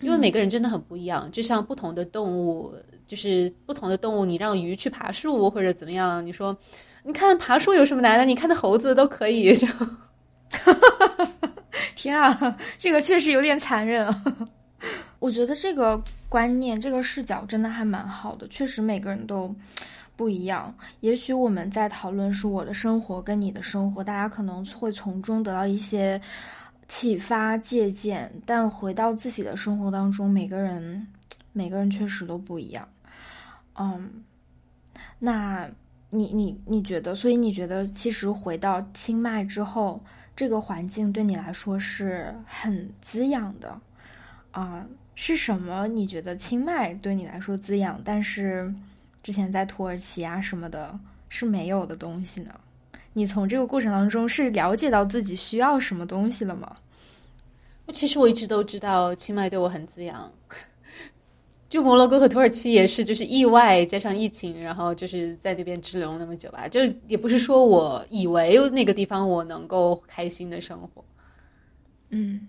[0.00, 1.30] 因为每个人真的很不一样。
[1.32, 2.74] 就像不同的动物，
[3.06, 6.56] 就是不同的动物，你让鱼去爬树或者怎么样，你说
[7.04, 8.24] 你看爬树有什么难的？
[8.24, 9.54] 你看那猴子都可以。
[9.56, 9.66] 就，
[11.94, 14.22] 天啊，这个确实有点残忍啊。
[15.18, 16.02] 我觉得这个。
[16.30, 19.50] 观念这个视角真的还蛮好的，确实每个人都
[20.14, 20.74] 不一样。
[21.00, 26.20] 也许我们在讨论是我的生活跟你的生活，大家可能会从中得到一些
[26.86, 31.06] 启发借鉴，但回到自己的生活当中，每个人
[31.54, 32.86] 每个人确实都不一样。
[33.78, 34.22] 嗯，
[35.18, 35.66] 那
[36.10, 37.14] 你你你觉得？
[37.14, 39.98] 所以你觉得，其实回到清迈之后，
[40.36, 43.80] 这个环境对你来说是很滋养的
[44.50, 44.84] 啊？
[45.20, 45.88] 是什么？
[45.88, 48.72] 你觉得清迈对你来说滋养，但是
[49.20, 50.96] 之前在土耳其啊什么的
[51.28, 52.54] 是没有的东西呢？
[53.14, 56.76] 你从这个过程当中是了解到自己需要什么东西了吗？
[57.92, 60.32] 其实我一直都知道清迈对我很滋养，
[61.68, 66.68] 就摩洛哥和土耳其也是，就是意外加上疫情，然后就是在那边滞留那么久吧。
[66.68, 71.04] 就也不是说我以为那个地方我能够开心的生活，
[72.10, 72.46] 嗯，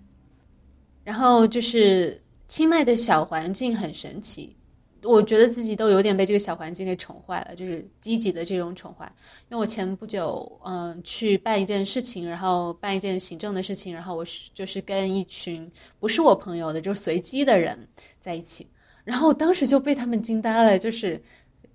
[1.04, 2.22] 然后就是。
[2.50, 4.56] 清迈的小环境很神奇，
[5.04, 9.06] 我觉得自己都有点被这个小环境给宠坏了，就是积极的这种宠坏。
[9.50, 17.88] 因为我前不久，嗯，去办一件事情，然后办一件行政的事情，然后我就是跟一群不是我朋友的，就是随机的人
[18.20, 18.68] 在一起，
[19.04, 21.22] 然后我当时就被他们惊呆了，就是，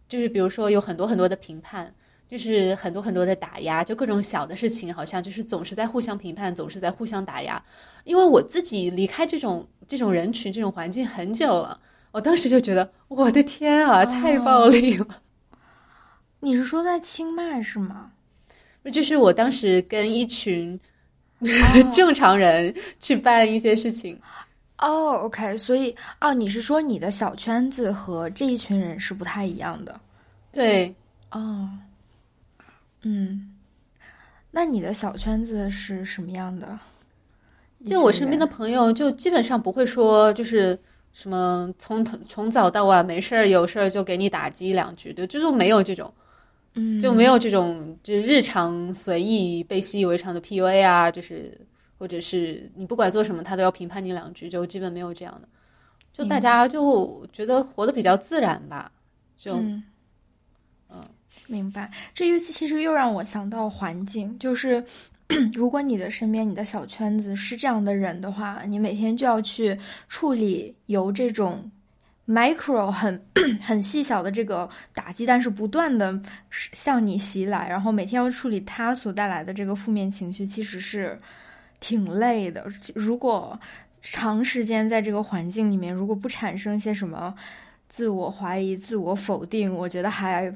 [0.09, 1.95] 就是比如说有很多很多的评判。
[2.35, 7.63] 就是很多很多的打压，就各种小的事情，好像就是总是在互相评判，总是在互相打压。
[8.03, 11.79] 因为我自己离开这种这种人群、这种环境很久了，
[12.11, 15.07] 我当时就觉得，我的天啊，太暴力了！
[16.41, 18.11] 你是说在清迈是吗？
[18.91, 20.77] 就是我当时跟一群
[21.95, 24.21] 正常人去办一些事情。
[24.79, 30.01] 哦，OK，所以哦，你是说你的小圈子和这一群人是不太一样的？
[30.51, 30.93] 对，
[31.31, 31.71] 哦。
[33.05, 33.55] 嗯，
[34.51, 36.79] 那你的小圈子是什么样的？
[37.85, 40.79] 就我身边的朋友，就基本上不会说，就是
[41.13, 46.11] 什么从从早到晚没事儿，有事儿就给你打击两句，对，就是没有这种，
[46.75, 51.61] 嗯，就没有这种，就日常随意被习以为常的 PUA 啊，就是
[51.99, 55.49] 或者是你不管做什么，他都要评判你两句，就基本没有这样的，
[56.11, 58.91] 就大家就觉得活得比较自然吧，
[59.37, 59.61] 就。
[61.47, 64.83] 明白，这又其实又让我想到环境，就是
[65.53, 69.79] 如果你的身边、你的小圈子是这样的人的话，你每天就要去
[70.09, 71.71] 处理由这种
[72.27, 73.23] micro 很
[73.61, 76.19] 很细小的这个打击，但是不断的
[76.51, 81.21] 向你袭来，然后每天要处理他所带来的这个负面情绪，其实是
[81.79, 82.67] 挺累的。
[82.95, 83.59] 如果
[84.01, 87.35] 长时间在这个环境里面，如果不产生一些什么
[87.89, 90.55] 自我怀疑、自我否定，我觉得还。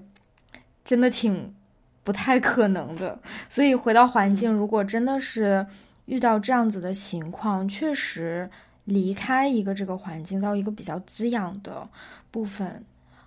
[0.88, 1.54] 真的挺
[2.02, 3.20] 不太可能的，
[3.50, 5.66] 所以回到环境，如果真的是
[6.06, 8.48] 遇到这样子的情况，确实
[8.86, 11.86] 离开一个这个环境，到一个比较滋养的
[12.30, 12.82] 部分，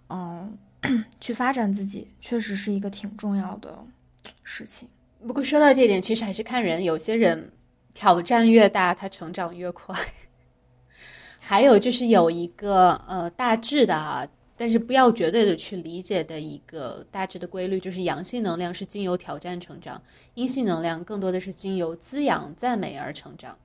[0.09, 0.57] 嗯，
[1.21, 3.77] 去发展自己，确实是一个挺重要的
[4.43, 4.89] 事情。
[5.27, 7.51] 不过说到这点，其实还是看人，有些人
[7.93, 9.95] 挑战越大，他成长越快。
[11.39, 14.27] 还有就是有一个呃大致的啊。
[14.61, 19.99] 但是不要绝对的去理解的一个大致的规律，就是阳性能量是经由挑战成长，
[20.35, 23.57] 阴性能量更多的是经由滋养、赞美而成长。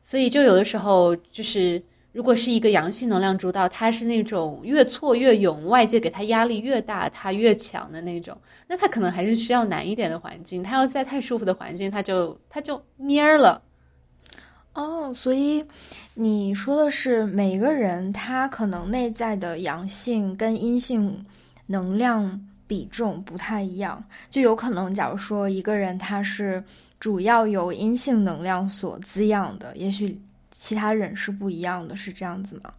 [0.00, 1.80] 所以就有的时候，就是
[2.10, 8.36] 如果是一个阳性能量主导，他是那种越挫越勇，外界给他压力越大，他越强的那种，
[8.66, 10.60] 那他可能还是需要难一点的环境。
[10.60, 13.62] 他要在太舒服的环境，他就他就蔫了。
[14.74, 15.62] 哦，所以
[16.14, 21.24] 你说的是每个人他可能内在的阳性跟阴性
[21.66, 26.62] 能量比重不太一样，就有可能，假如说一个人他是
[26.98, 30.18] 主要由阴性能量所滋养的，也许
[30.54, 32.72] 其他人是不一样的，是这样子吗？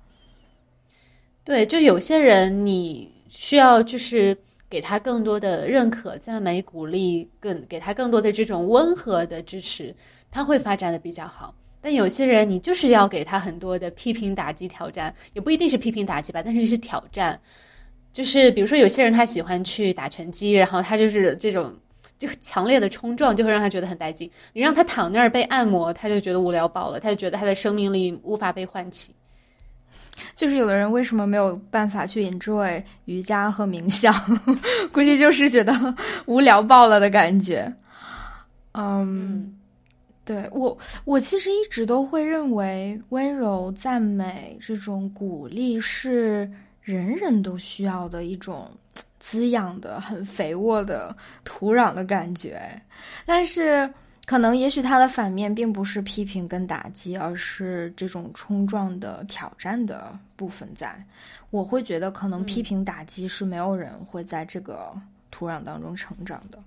[1.45, 4.35] 对，就有些人你需要就是
[4.67, 9.93] 给他更多的认可、赞美、鼓励，更给他更多的这种温和的支持，
[10.31, 11.53] 他会发展的比较好。
[11.83, 17.37] 但有些人，你就是要给他很多的批评、打击、挑战，也不一定是批评打击吧，但是是挑战。
[18.13, 21.75] 就是比如说，有些人他喜欢去打拳击，然后他就是这种
[22.17, 24.31] 就强烈的冲撞，就会让他觉得很带劲。
[24.53, 29.13] 你让他躺那儿被按摩，他就觉得无聊爆了，他就觉得他的生命力无法被唤起。
[30.37, 34.13] 就是有的人为什么没有办法去 enjoy 瑜伽和冥想？
[34.93, 35.73] 估计就是觉得
[36.27, 37.73] 无聊爆了的感觉。
[38.71, 39.53] 嗯。
[40.25, 46.49] 对我，我其实一直都会认为温柔、赞美这种鼓励是
[46.81, 48.71] 人人都需要的一种
[49.19, 52.61] 滋养的、很肥沃的土壤的感觉。
[53.25, 53.91] 但是，
[54.25, 60.95] 可能也许它的反面并不是批评跟打击，而是这种冲撞的挑战的部分在。
[61.49, 64.93] 我会觉得，可能批评打击是没有人会在这个
[65.31, 66.57] 土壤当中成长的。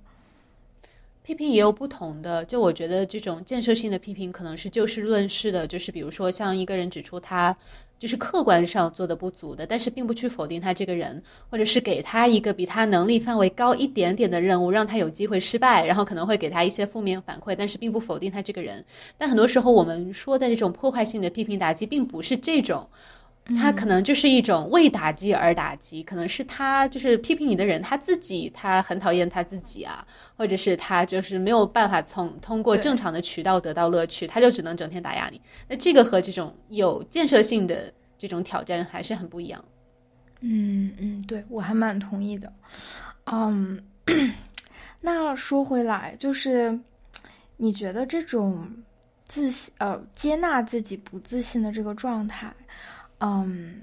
[1.27, 7.53] 批评也有不同的，就我觉得这种建设性的批评可能是就事论事的，就是比如说像一个人指出他
[7.99, 11.21] 就是客观上做的不足的，但是并不去否定他这个人，
[11.51, 18.85] 或者是给他一个比他能力范围高一点点的任务，让他有机会失败，然后可能会给他一些负面反馈，但是并不否定他这个人。
[19.19, 22.89] 但很多时候我们说的这种破坏性的批评打击，并不是这种。
[23.55, 30.05] 他可能就是一种为打击而打击，可能是他就是批评你的人他自己，他很讨厌他自己啊，
[30.37, 35.41] 或者是他就是没有办法从通过正常的渠道得到乐趣，他就只能整天打压你。
[35.69, 39.65] 那这个和这种有建设性的这种挑战还是很不一样。
[40.41, 42.53] 嗯嗯，对我还蛮同意的。
[43.27, 43.81] 嗯，
[45.01, 46.77] 那说回来，就是
[47.57, 48.69] 你觉得这种
[49.25, 52.53] 自信呃接纳自己不自信的这个状态。
[53.19, 53.81] 嗯，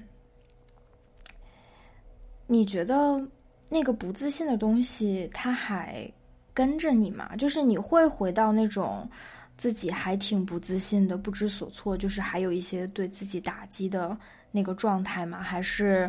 [2.46, 3.20] 你觉得
[3.68, 6.10] 那个不自信的东西，它还
[6.52, 7.34] 跟着你吗？
[7.36, 9.08] 就是你会回到那种
[9.56, 14.16] 自己还挺不自信的、不知所措，就是还有一些对自己打击的
[14.52, 15.42] 那个状态吗？
[15.42, 16.08] 还是，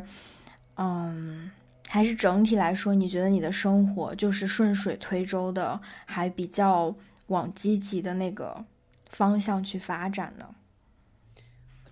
[0.76, 1.50] 嗯，
[1.88, 6.94] 还是整体来说，你觉得你的生活就是顺水推舟的，还比较
[7.28, 8.64] 往积极的那个
[9.10, 10.48] 方向去发展呢？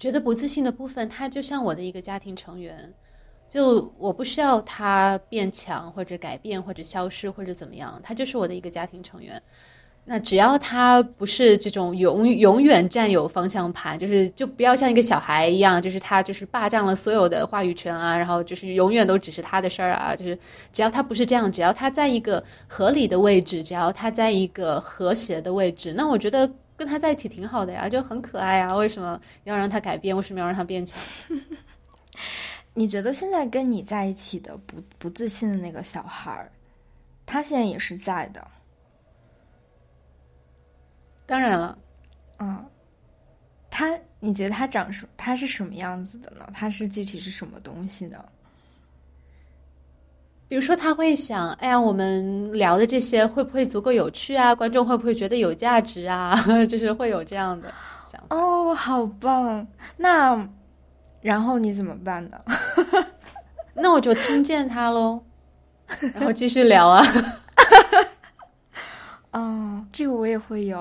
[0.03, 2.93] 觉得不自信的部分，他就像我的一个家庭成员，
[3.47, 9.41] 就我不需要他变强或者改变或者消失或者怎么样，他就是我的一个家庭成员。
[10.03, 20.37] 那只要他不是这种永永远占有方向盘，就是就不要像一个小孩一样，就是他就是霸占了所有的话语权啊，然后就是永远都只是他的事儿啊，就是
[20.73, 26.51] 只要他不是这样，只要他在一个合理的位置，只要他在一个和谐的位置，那我觉得。
[26.83, 28.75] 跟他在一起挺好的呀，就很可爱呀。
[28.75, 30.13] 为什么要让他改变？
[30.15, 30.99] 为什么要让他变强？
[32.75, 36.51] 你觉得现在跟你在一起的不不自信的那个小孩儿，
[37.25, 38.45] 他现在也是在的。
[41.25, 41.77] 当然了，
[42.39, 42.65] 嗯，
[43.69, 45.07] 他你觉得他长什？
[45.15, 46.49] 他是什么样子的呢？
[46.53, 48.25] 他是具体是什么东西呢？
[50.53, 54.53] 比如说，他会想：“哎呀，我们聊的这些会不会足够有趣啊？
[54.53, 56.35] 观众会不会觉得有价值啊？”
[56.69, 57.73] 就是会有这样的
[58.05, 58.35] 想法。
[58.35, 59.65] 哦，好棒！
[59.97, 60.47] 那
[61.21, 62.37] 然后你怎么办呢？
[63.73, 65.23] 那我就听见他喽，
[66.13, 67.03] 然后继续聊啊。
[69.33, 70.77] 哦，这个我也会有。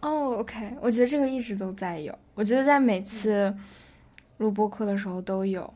[0.00, 2.12] 哦，OK，我觉得这个一直都在有。
[2.34, 3.54] 我觉得在每次
[4.38, 5.72] 录播课的时候都有。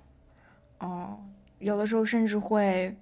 [0.80, 1.16] 哦。
[1.60, 2.94] 有的时候甚至会，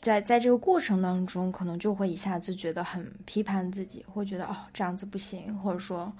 [0.00, 6.12] 在在这个过程当中，可能就会一下子觉得很批判自己，会觉得哦这样子不行，或者说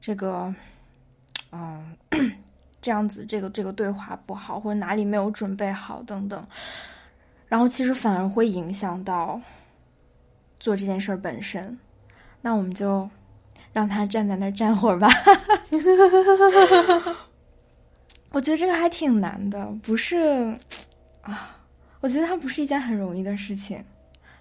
[0.00, 0.52] 这个，
[1.52, 1.94] 嗯，
[2.80, 6.46] 这样子这个这个对话不好，或者哪里没有准备好等等，
[7.46, 9.40] 然后其实反而会影响到
[10.58, 11.78] 做这件事本身。
[12.40, 13.08] 那我们就
[13.72, 15.08] 让他站在那儿站会儿吧。
[18.30, 20.56] 我觉得这个还挺难的，不是
[21.22, 21.56] 啊？
[22.00, 23.84] 我觉得它不是一件很容易的事情，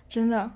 [0.08, 0.52] 真的。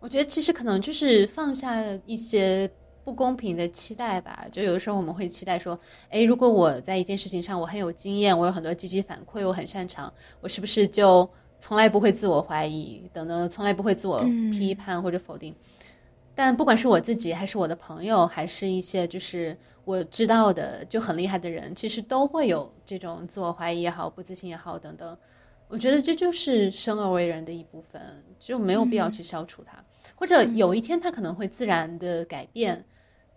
[0.00, 2.70] 我觉得其实可能就是放下一些
[3.02, 4.44] 不公平的期待吧。
[4.52, 5.78] 就有的时候我们会期待说，
[6.10, 11.26] 哎，如果我在一件事情上我很有经验，我有很多积极反馈，我很擅长，我是不是就
[11.58, 15.54] 从来不会自我怀疑，等等，从来不会自我批判或者否定？
[16.34, 25.16] 但不管是我自己，还是我的朋友，还是一些就是我知道的就很厉害的人，其实都会有这种自我怀疑也好、不自信也好等等。
[25.68, 29.82] 我觉得这就是生而为人的一部分，就没有必要去消除它，
[30.14, 32.84] 或者有一天他可能会自然的改变。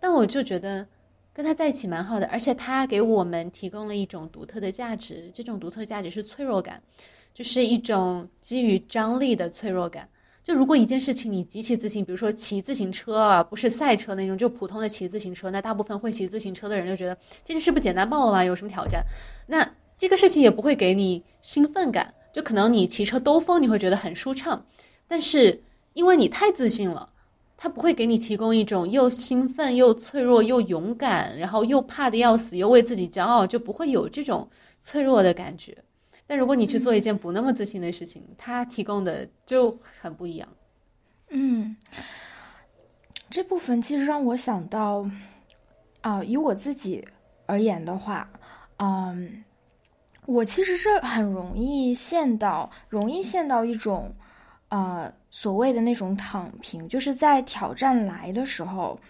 [0.00, 0.86] 但我就觉得
[1.32, 6.82] 跟他在一起蛮好的，而且他给我们提供了一种独特的价值，这种独特价值是脆弱感，
[7.32, 10.08] 就是一种基于张力的脆弱感。
[10.48, 18.42] 就如果一件事情你极其自信，比如说骑自行车啊，不是赛车那种，就普通的骑自行车，那大部分会骑自行车的人就觉得这件事不简单爆了吗？
[18.42, 19.04] 有什么挑战？
[19.48, 24.64] 那这个事情也不会给你兴奋感，就可能你骑车兜风你会觉得很舒畅，
[25.06, 27.10] 但是因为你太自信了，
[27.58, 34.48] 它不会给你提供一种又兴奋又脆弱又勇敢，然后又怕的要死又为自己骄傲，就不会有这种
[34.80, 35.76] 脆弱的感觉。
[36.30, 40.46] 但如果你去做一件不那么自信的事情，它提供的就很不一样。
[41.30, 41.74] 嗯，
[43.30, 45.08] 这部分其实让我想到，
[46.02, 47.02] 啊，以我自己
[47.46, 48.28] 而言的话，
[48.76, 49.42] 嗯，
[50.26, 54.14] 我其实是很容易陷到，容易陷到一种，
[54.68, 59.00] 呃，所谓的那种躺平，就是在挑战来的时候，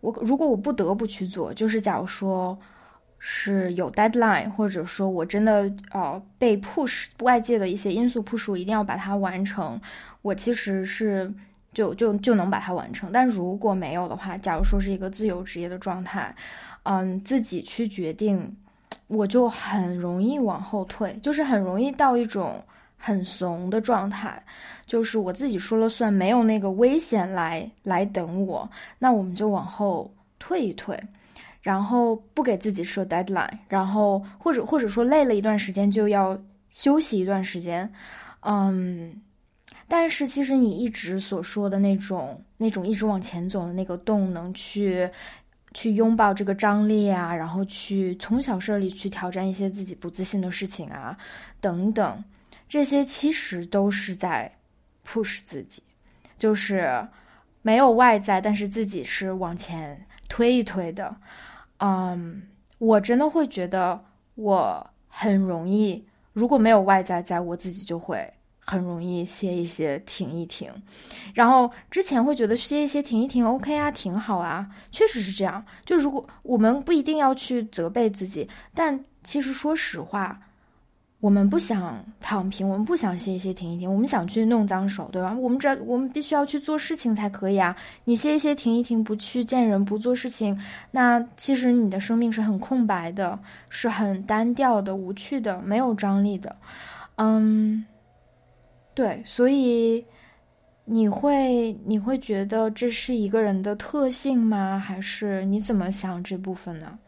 [0.00, 2.58] 我如果我不得不去做，就是假如说。
[3.26, 9.80] 是有 deadline，或者说我真的呃被 push 外界的一些因素 push，我一定要把它完成。
[10.20, 11.32] 我其实是
[11.72, 13.10] 就就就能把它完成。
[13.10, 16.36] 但如果没有的话，假如说是一个自由职业的状态，
[16.82, 18.54] 嗯，自己去决定，
[19.06, 22.62] 我就很容易往后退，就是很容易到一种
[22.98, 24.44] 很怂的状态，
[24.84, 28.68] 就是我自己说了算，没有那个危险来来等我，
[28.98, 31.02] 那我们就往后退一退。
[31.64, 36.38] 然后不给自己设 deadline，然后或者或者说累了一段时间就要
[36.68, 37.90] 休息一段时间，
[38.40, 39.18] 嗯，
[39.88, 45.08] 但是其实你一直所说的那种那种一直往前走的那个动能，去
[45.72, 51.16] 去拥抱这个张力啊，然后去从小事里去挑战一些自己不自信的事情啊，
[51.62, 52.22] 等等，
[52.68, 54.52] 这些其实都是在
[55.08, 55.82] push 自己，
[56.36, 57.08] 就是
[57.62, 61.16] 没有外在，但是自己是往前推一推的。
[61.78, 62.42] 嗯，
[62.78, 64.02] 我真的会觉得
[64.34, 70.70] 我很容易，如果没有外在在，我自己就会很容易歇一歇、停一停。
[71.34, 75.64] 然后之前会觉得歇一歇、停一停，OK 啊，挺好啊，确实是这样。
[75.84, 80.40] 就如果我们不一定要去责备自己，但其实说实话。
[81.24, 85.34] 我们不想躺平，我们不想歇一歇、停一停，我们想去弄脏手，对吧？
[85.40, 87.74] 我们这我们必须要去做事情才可以啊！
[88.04, 90.54] 你歇一歇、停一停，不去见人、不做事情，
[90.90, 93.38] 那其实你的生命是很空白的，
[93.70, 96.54] 是很单调的、无趣的、没有张力的。
[97.16, 97.86] 嗯，
[98.92, 100.04] 对，所以
[100.84, 104.78] 你会你会觉得这是一个人的特性吗？
[104.78, 106.98] 还是你怎么想这部分呢？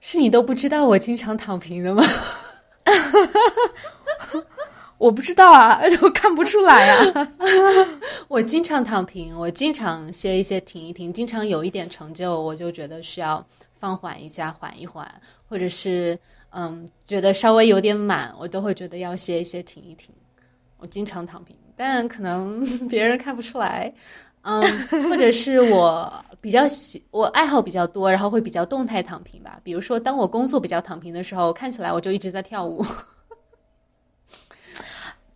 [0.00, 2.02] 是你都不知道我经常躺平的吗？
[4.98, 7.32] 我不知道啊，我看不出来啊。
[8.26, 13.44] 我经常躺平，我经常歇一歇、停一停，经常有一点成就，我就觉得需要
[13.78, 15.08] 放缓一下、缓一缓，
[15.48, 16.18] 或者是
[16.50, 20.12] 嗯，觉得稍微有点满，我都会觉得要歇一歇、停一停。
[20.78, 23.92] 我经常躺平，但可能 别人看不出来。
[24.42, 26.10] 嗯，或者是我
[26.40, 29.60] 比较喜，我爱好比较多，然后会比较动态躺平吧。
[29.62, 32.82] 比如说，当我工作比较躺平的时候，看起来我就一直在跳舞。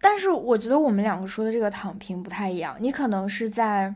[0.00, 2.76] 但是我觉得我们两个说的这个躺平不太一样。
[2.80, 3.94] 你可能是在，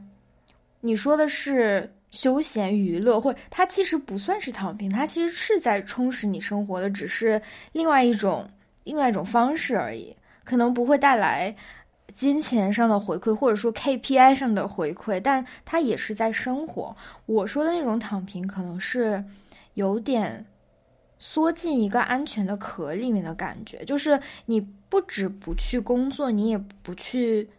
[0.80, 7.40] 你说的是休闲娱乐，或它其实不算是躺平，它其实是在充实你生活的，只是
[7.72, 8.48] 另外一种
[8.84, 11.54] 另外一种方式而已，可能不会带来。
[12.16, 16.96] 金钱上的回馈，或者说 KPI 上的回馈，但它也是在生活。
[17.26, 19.22] 我说的那种躺平，可能是
[19.74, 20.46] 有点
[21.18, 24.58] 缩进一个安全的壳里面的感觉，就是你
[24.88, 27.50] 不止不去工作，你也不去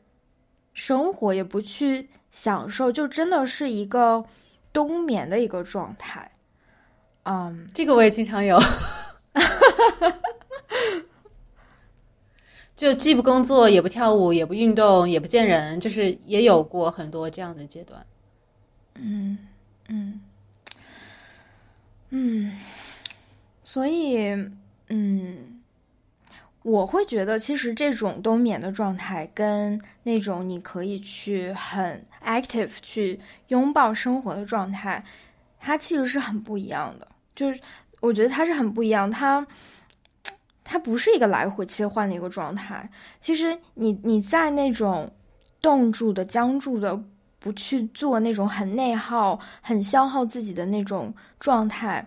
[0.74, 4.26] 生活，也不去享受，就真的是一个
[4.74, 6.32] 冬眠的一个状态。
[7.24, 8.58] 嗯，这个我也经常有。
[12.78, 18.06] 就既不工作，也不跳舞，也不运动，也不见人，就是也有过很多这样的阶段。
[18.94, 19.36] 嗯
[19.88, 20.22] 嗯
[22.12, 22.56] 嗯，
[23.64, 24.28] 所以
[24.90, 25.60] 嗯，
[26.62, 35.04] 我会觉得其实这种冬眠的状态，跟那种你可以去很 active 去拥抱生活的状态，
[35.60, 37.08] 它其实是很不一样的。
[37.36, 37.60] 就是
[38.02, 39.46] 我觉得它是很不一样，它。
[40.70, 42.90] 它不是一个来回切换的一个状态。
[43.22, 45.10] 其实，你你在那种
[45.62, 47.02] 冻住的、僵住的、
[47.40, 52.06] 不去做那种很内耗、很消耗自己的那种状态，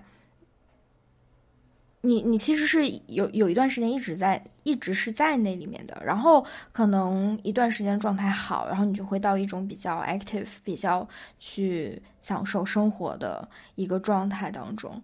[2.02, 11.08] 你你其实是有有一段时间一直在一直是在那里面的，然后可能一段时间状态好，然后你就会到一种比较 active、比较
[11.38, 15.02] 去享受生活的一个状态当中。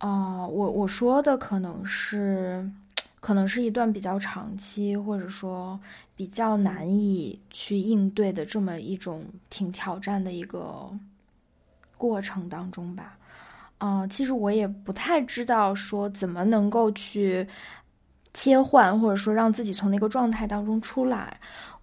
[0.00, 2.68] 啊，我我说的可能是。
[3.22, 5.78] 可能是一段比较长期，或者说
[6.16, 10.90] 比较难以去应对的这么一种挺挑战的一个
[11.98, 13.18] 过程当中吧。
[13.76, 17.46] 啊，其实我也不太知道说怎么能够去
[18.32, 21.38] 切换，或者说让自己从那个状态当中出来。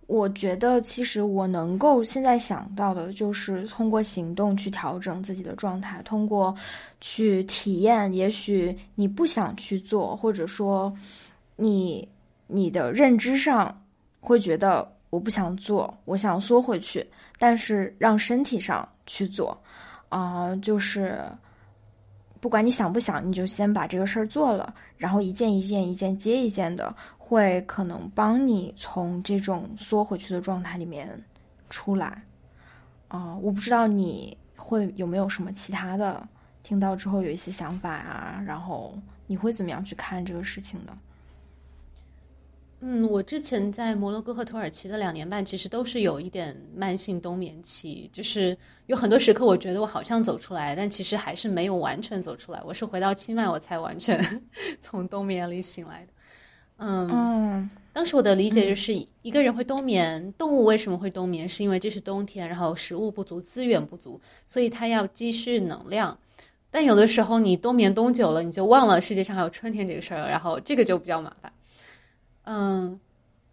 [0.08, 6.56] 我觉得，其实我能够现在想到的就是通过行动去调整自己的状态，通过
[7.00, 8.12] 去体验。
[8.12, 10.92] 也许你不想去做，或者说。
[11.60, 12.08] 你
[12.46, 13.76] 你的认知上
[14.22, 17.04] 会觉得我不想做，我想缩回去，
[17.40, 19.60] 但是让身体上去做，
[20.10, 21.20] 啊，就是
[22.40, 31.10] 不管你想不想，你就先把这个事儿做了，然后一件一件一件接一件的，会可能帮你从这种缩回去的状态里面
[31.70, 32.22] 出来。
[33.08, 36.28] 啊，我不知道你会有没有什么其他的，
[36.64, 40.98] 听到之后有一些想法啊，然后你会怎么样去看这个事情呢？
[42.80, 48.56] 嗯，我之前在摩洛哥和土耳其的两年半，其实都是有一点慢性冬眠期，就是
[48.86, 52.62] 有很多时刻，我觉得我好像走出来，但其实还是没有完全走出来。
[52.64, 54.24] 我是回到清迈，我才完全
[54.80, 56.08] 从冬眠里醒来的。
[56.78, 61.50] 嗯，当时我的理解就是，一个人会冬眠，动物为什么会冬眠？
[61.50, 66.16] 是因为这是冬天，然后食物不足，资源不足，所以它要积蓄能量。
[66.70, 71.52] 但有的时候你冬眠冬久了，你就忘了世界上还有春天这个事儿，然后这个就比较麻烦。
[72.50, 72.98] 嗯，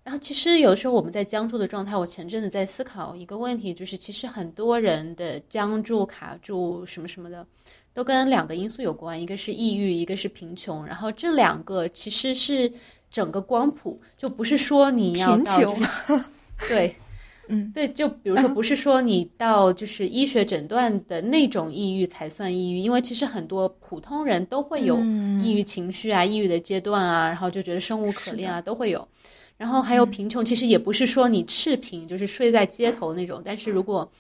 [0.05, 7.45] 然后其实有时候我们在僵住的状态，我前阵子在思考一个问题，就是其实很多人的僵住、卡住什么什么的，
[7.93, 10.87] 都跟两个因素有关，一个是抑郁，一个是贫穷。
[10.87, 12.73] 然后这两个其实是
[13.11, 15.77] 整个光谱，就不是说你要贫穷，
[16.69, 16.95] 对。
[17.49, 24.99] 嗯，对，就比如说，不是说你到就是医学诊断的那种抑郁才算抑郁，因为其实很多普通人都会有
[25.43, 29.07] 抑郁情绪啊、抑郁的阶段啊，然后就觉得生无可恋啊，都会有。
[29.57, 33.43] 然后还有贫穷，其实也不是说你赤贫，就是睡在街头那种。
[33.45, 34.11] 但是如果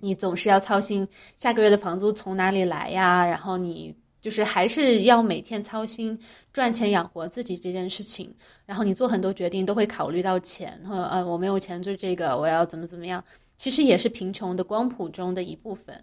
[0.00, 1.06] 你总是要操心
[1.36, 3.94] 下个月的房租从哪里来呀，然后你。
[4.22, 6.16] 就是还是要每天操心
[6.52, 8.32] 赚钱养活自己这件事情，
[8.64, 13.22] 然后你做很多决定都会考虑到钱，或呃我没有钱做这个，我要怎么怎么样，
[13.56, 16.02] 其实也是贫穷的光谱中的一部分。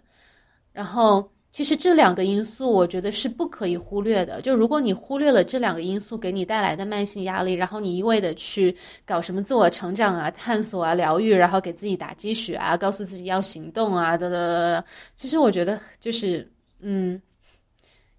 [0.70, 4.42] 然后其实这两个因素，我觉得是不可以忽略的。
[4.42, 14.84] 就如果你忽略了这两个因素给你带来的慢性压力，然后你一味的去搞什么自我成长啊、探索啊、疗愈，然后给自己打鸡血啊，告诉自己要行动啊，等等等等，
[15.16, 16.46] 其实我觉得就是
[16.80, 17.18] 嗯。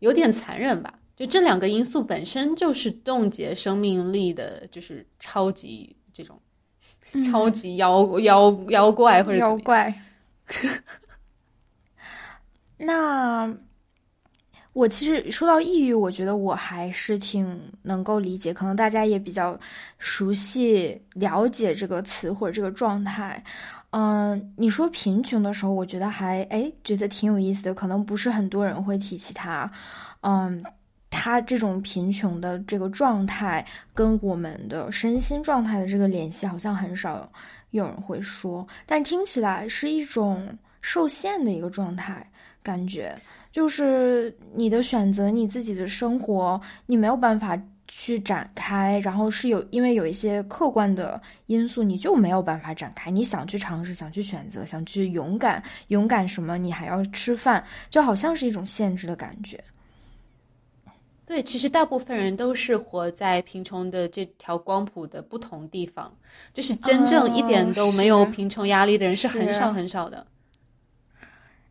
[0.02, 0.94] 有点残忍吧？
[1.16, 6.40] 就这两个因素本身就是冻结生命力的，就是超级这种
[7.24, 9.94] 超级妖妖妖怪或者妖 怪。
[12.78, 13.56] 那
[14.74, 19.60] 我其实说到抑郁，我觉得我还是挺能够理解，可能大家也比较
[20.00, 23.44] 熟悉了解这个词或者这个状态。
[23.92, 27.74] 嗯，你说贫穷的时候，我觉得还哎，觉得挺有意思的。
[27.74, 29.70] 可能不是很多人会提起他，
[30.22, 30.64] 嗯，
[31.10, 37.30] 他这种贫穷的这个状态跟我们的身心状态的这个联系，好像很少
[37.72, 38.66] 有人会说。
[38.86, 40.48] 但听起来是一种
[40.80, 42.26] 受限的一个状态，
[42.64, 43.14] 感觉
[43.52, 47.62] 就是你的选择，你自己的生活，你没有办法。
[47.94, 53.12] 去展开，然后是有因为有一些客观的因素，你就没有办法展开。
[53.12, 56.58] 你想去尝试，想去选择，想去勇敢，勇敢什么？
[56.58, 59.62] 你还要吃饭，就好像是一种限制的感觉。
[61.26, 66.12] 对，其实大部分人都是活在贫穷的这条光谱的不同地方，
[66.54, 70.26] 就是真正一点都没有贫穷压力的人是很少很少的。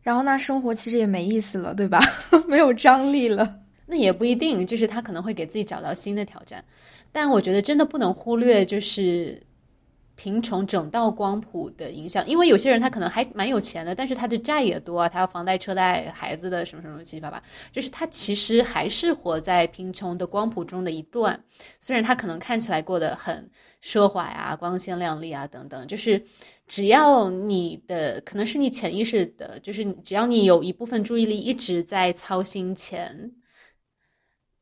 [0.03, 1.99] 然后那生活其实也没意思了，对吧？
[2.47, 3.60] 没有张力了。
[3.91, 6.63] 那也不一定，就是他可能会给自己找到新的挑战，
[7.11, 9.37] 但我觉得真的不能忽略，就是
[10.15, 12.25] 贫穷整道光谱的影响。
[12.25, 21.37] 因为有些人他可能还蛮有钱的，但是他的债也多，他要房贷、车贷、孩子的什么什么七七八八，就是他其实还是活在贫穷的光谱中的一段。
[21.81, 23.49] 虽然他可能看起来过得很
[23.83, 26.23] 奢华呀、光鲜亮丽啊等等，就是
[26.65, 33.33] 只要你的可能是你潜意识的，就是只要你有一部分注意力一直在操心钱。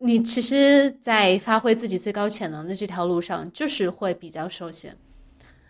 [0.02, 4.96] 你其实，在发挥自己最高潜能的这条路上，就是会比较受限。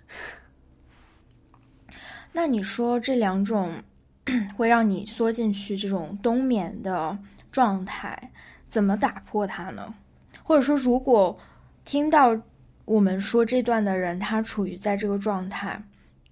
[2.31, 3.81] 那你说这两种
[4.55, 7.17] 会让你缩进去这种冬眠的
[7.51, 8.31] 状态，
[8.67, 9.95] 怎么打破它呢？
[10.43, 11.35] 或者说，如果
[11.83, 12.39] 听到
[12.85, 15.81] 我们说这段的人，他处于在这个状态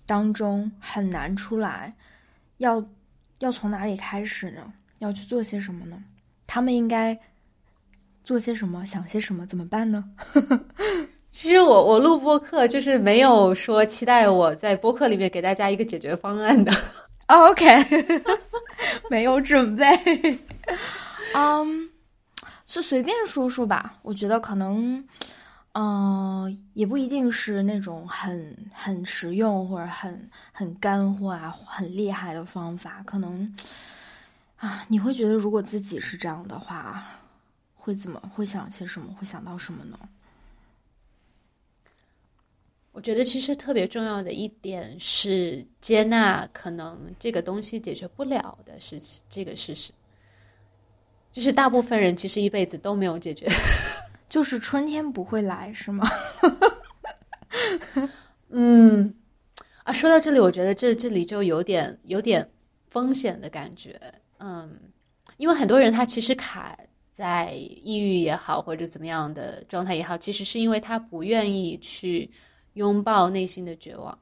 [0.05, 1.95] 当中很难出来，
[2.57, 2.87] 要
[3.39, 4.71] 要从哪里开始呢？
[4.99, 6.03] 要去做些什么呢？
[6.45, 7.19] 他们应该
[8.27, 8.85] 做些什么？
[8.85, 9.47] 想些什么？
[9.47, 10.03] 怎么办呢？
[11.31, 16.71] 其实我我录播客就是没有说期待我在播客里面给大家一个解决方案的。
[17.27, 17.65] OK，
[19.09, 19.85] 没有准备。
[21.33, 21.89] 嗯，
[22.67, 23.95] 是随便说说吧。
[24.01, 25.01] 我觉得可能，
[25.73, 33.01] 嗯，也不一定是那种很很实用或者很很干货啊、很厉害的方法。
[33.05, 33.49] 可能
[34.57, 37.05] 啊，你会觉得如果自己是这样的话，
[37.87, 38.19] 会怎么？
[38.35, 39.13] 会想些什么？
[39.13, 39.97] 会想到什么呢？
[42.91, 49.93] 我觉得其实特别重要的一点是接纳可能这个东西解决不了的事情，这个事实，
[51.31, 53.47] 就是大部分人其实一辈子都没有解决，
[54.27, 56.05] 就是春天不会来，是吗？
[58.49, 59.13] 嗯，
[59.85, 62.51] 啊，说到这里，我觉得这这里就有点有点
[62.89, 63.97] 风险的感觉，
[64.39, 64.77] 嗯，
[65.37, 66.77] 因为很多人他其实卡
[67.17, 72.29] 在抑郁也好，或者怎么样的状态也好，其实是因为他不愿意去。
[72.77, 74.15] 拥抱内心的绝望，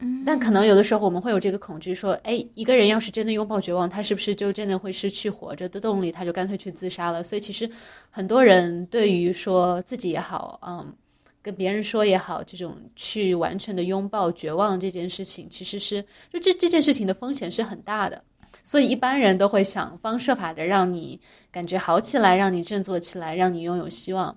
[0.00, 6.12] 嗯，但可能有的时候我们会有这个恐惧，说，哎，一个人要是真的拥抱绝望，他是不是就真的会失去活着的动力？
[6.12, 7.24] 他就干脆去自杀了。
[7.24, 7.66] 所以其实
[8.10, 10.94] 很多人对于说自己也好，嗯，
[11.40, 18.22] 跟别人说也好，这种去完全的拥抱绝望这件事情，其实是就这这件事情的风险是很大的。
[18.64, 21.20] 所以一般人都会想方设法的让你
[21.52, 24.36] 感觉好起来，让你振作起来，让你拥有希望。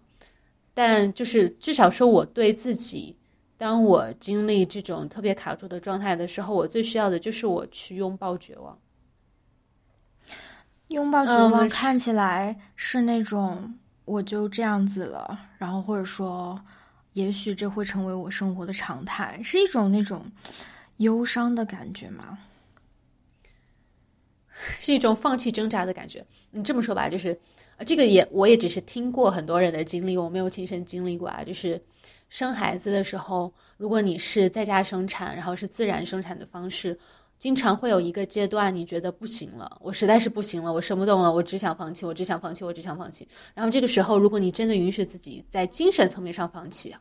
[0.73, 3.17] 但就是至少说，我对自己，
[3.57, 8.77] 当我经历这种特别卡住的状态的时候，我最需要的就是我去拥抱绝望。
[10.89, 13.73] 拥抱绝望看起来是那种
[14.05, 16.61] 我就这样子了，然后或者说，
[17.13, 20.29] 也许这会成为我生活的常态，是一种那种
[20.97, 22.37] 忧伤的感觉吗？
[24.79, 26.25] 是一种放弃挣扎的感觉。
[26.51, 27.37] 你这么说吧，就是。
[27.77, 31.43] 啊，这个也我也只是听过很多人的经历，我没有亲身经历过啊。
[31.43, 31.79] 就是
[32.27, 36.97] 生孩子的时候，如果你是在家生产，然后是自然生产的方式，
[37.37, 43.27] 经常会有一个阶段，你觉得不行了，我实在是不行了，我生不动了，我只想放弃，我只想放弃，我只想放弃。
[43.53, 46.95] 然后这个时候，如果你真的允许自己在精神层面上放弃，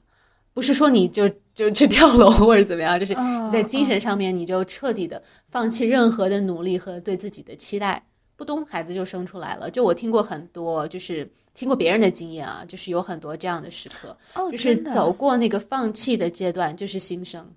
[0.52, 5.22] 不是说你就就去跳楼或者怎么样，就是你在精神上面你就彻底的
[5.56, 8.04] 放弃任何的努力和对自己的期待。
[8.36, 9.70] 不咚，孩子就生出来了。
[9.70, 14.14] 就我听过很多，就是听过别人的经验啊，就是有很多这样的时刻，
[14.52, 17.50] 就是走过那个放弃的阶段，就是新生。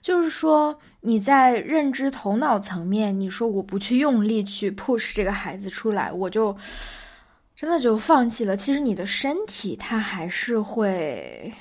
[0.00, 6.56] 就是说，你在认知头脑层面，你说我不去用力去 push 这个孩子出来，我就
[7.54, 8.56] 真的就放弃了。
[8.56, 11.52] 其实你的身体它还是会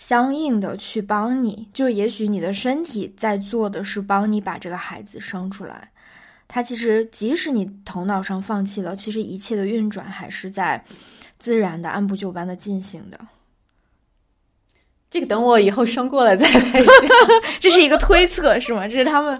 [0.00, 5.90] 相应的去帮你，就是也许你的身体在做的是帮你把这个孩子生出来。
[6.48, 10.82] 它其实，即使你头脑上放弃了，其实一切的运转还是在
[11.38, 13.20] 自然的、按部就班的进行的。
[15.10, 16.82] 这个等我以后生过了再来
[17.60, 18.88] 这是一个推测，是吗？
[18.88, 19.38] 这是他们，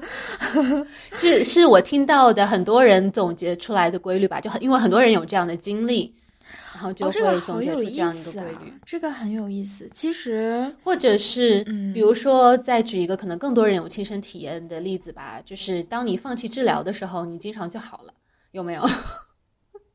[1.16, 4.38] 这是我听到的很多人总结出来的规律吧？
[4.42, 6.14] 就很因为很多人有这样的经历。
[6.80, 9.86] 然后就会总结出这样一个规律，这个很有意思。
[9.92, 11.62] 其实，或者是，
[11.92, 18.14] 比如说，再举一个可能更多人有亲身体验的例子吧，就是当你放弃治疗的时候，你经常就好了，
[18.52, 18.82] 有没有？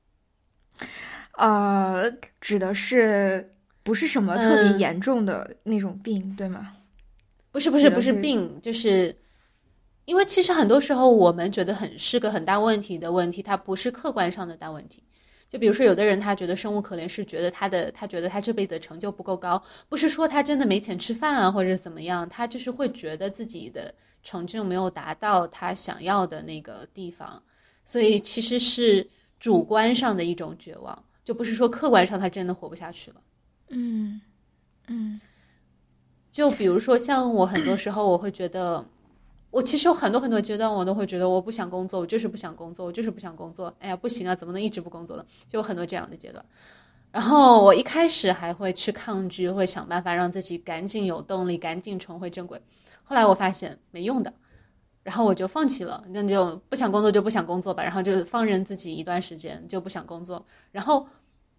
[1.39, 6.71] 呃，指的是不是什么特别严重的那种病，对吗？
[7.51, 9.15] 不是，不是，不是病，就是
[10.05, 15.01] 因为其实很多时候我们觉得很是个很大问题的问题，它不是客观上的大问题。
[15.47, 23.93] 就比如说，有的人他觉得生无可恋，是觉得他的他觉得他这辈子的成就不够高，不是说他真的没钱吃饭啊，或者怎么样，他就是会觉得自己的
[24.23, 27.41] 成就没有达到他想要的那个地方，
[27.85, 29.07] 所以其实是
[29.39, 33.21] 主观上的一种绝望，就不是说客观上他真的活不下去了。
[33.69, 34.19] 嗯
[34.87, 35.21] 嗯，
[36.31, 38.83] 就比如说像我很多时候我会觉得。
[39.55, 43.73] 我其实有很多很多阶段，我都会觉得我不想工作，我就是不想工作，我就是不想工作。
[43.79, 45.25] 哎呀，不行啊，怎么能一直不工作呢？
[45.47, 46.43] 就有很多这样的阶段。
[47.09, 52.61] 然后我一开始还会去抗拒，会想办法让自己赶紧有动力，赶紧重回正轨。
[53.03, 54.33] 后来我发现没用的，
[55.03, 60.45] 然后我就放弃了，那就不想工作就不想工作吧，然后就放任自己一段时间就不想工作。
[60.73, 61.07] 然后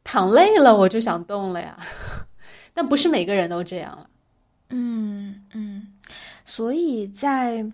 [0.04, 1.78] 躺累了，我就想动了呀。
[2.74, 4.10] 但不是每个人都这样了。
[4.68, 5.94] 嗯嗯，
[6.44, 7.64] 所以在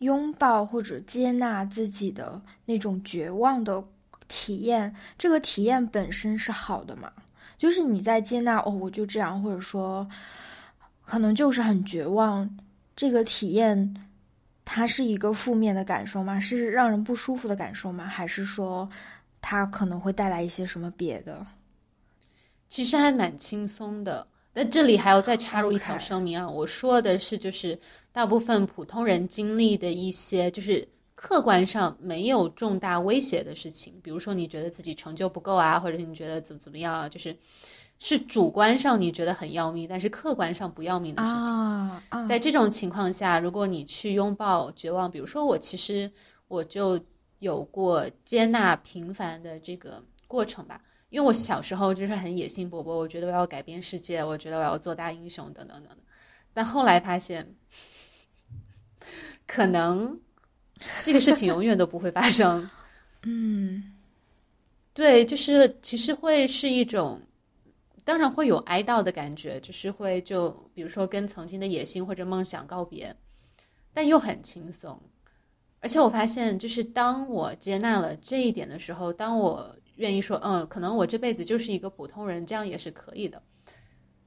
[0.00, 3.82] 拥抱或者接纳自己的那种绝望的
[4.28, 7.10] 体验，这个体验本身是好的嘛？
[7.56, 10.08] 就是你在接纳哦，我就这样，或者说
[11.04, 12.48] 可能就是很绝望，
[12.94, 13.94] 这个体验
[14.64, 16.38] 它是一个负面的感受吗？
[16.40, 18.06] 是让人不舒服的感受吗？
[18.06, 18.88] 还是说
[19.42, 21.46] 它可能会带来一些什么别的？
[22.68, 24.26] 其实还蛮轻松的。
[24.52, 27.78] 那这里还要再插入一条声明啊，我说的是就是
[28.12, 37.36] 大部分普通人经历的一些就是客观上没有重大威胁的事情，比如说你觉得自己成就不够啊，或者你觉得怎么怎么样啊，就是
[37.98, 42.26] 是主观上你觉得很要命，但是客观上不要命的事情。
[42.26, 46.10] 在这种情况下，如果你去拥抱绝望，比如说我其实
[46.48, 46.98] 我就
[47.38, 50.80] 有过接纳平凡的这个过程吧。
[51.10, 55.98] 因为我小时候就是很野心勃勃，我觉得我要改变世界，我觉得我要做大英雄，等等等等。
[56.54, 57.54] 但后来发现，
[59.52, 60.16] 可能
[61.02, 62.70] 这个事情永远都不会发生。
[63.26, 63.92] 嗯，
[64.94, 67.20] 对，就是其实会是一种，
[68.04, 73.14] 当然会有哀悼的感觉，就是会就比如说跟曾经的野心或者梦想告别，
[73.92, 74.96] 但又很轻松。
[75.80, 79.74] 而且我发现，就是当我接纳了这一点的时候，当我。
[79.96, 83.42] 愿意说，嗯，可能我这辈子就是一个普通人，这样也是可以的。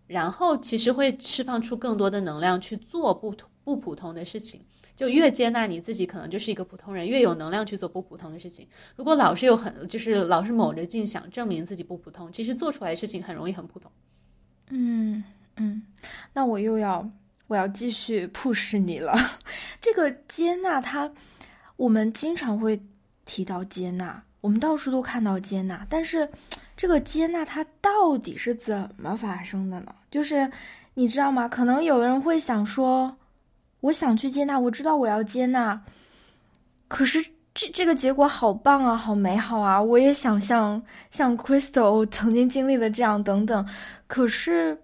[0.05, 4.63] 然后其实会释放出更多的能量去做不不普通的事情。
[4.95, 8.67] 就越接纳你自己，可能就是一个普通人，越有能量去做不普通的事情。
[8.95, 13.91] 如果老是有很就是老是卯着劲想证明自己不普通，其实做出来的事情很容易很普通。
[14.69, 15.23] 嗯
[15.57, 15.83] 嗯，
[16.33, 17.07] 那我又要
[17.47, 19.15] 我要继续 push 你了。
[19.81, 21.11] 这个接纳它，
[21.75, 22.81] 我们经常会
[23.25, 24.23] 提到接纳。
[24.41, 26.27] 我们到处都看到接纳，但是
[26.75, 29.95] 这个接纳它到底是怎么发生的呢？
[30.11, 30.49] 就是
[30.93, 31.47] 你知道吗？
[31.47, 33.15] 可能有的人会想说，
[33.83, 35.77] 我想去接纳，我知道我要接纳，
[36.87, 37.21] 可是
[37.53, 39.81] 这这个结果好棒啊，好美好啊！
[39.81, 40.81] 我也想像
[41.11, 43.67] 像 Crystal 曾经经历的这样等等，
[44.07, 44.81] 可是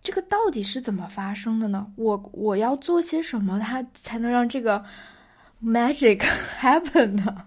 [0.00, 1.84] 这个到底是怎么发生的呢？
[1.96, 4.84] 我我要做些什么，它才能让这个
[5.60, 6.18] magic
[6.60, 7.44] happen 呢？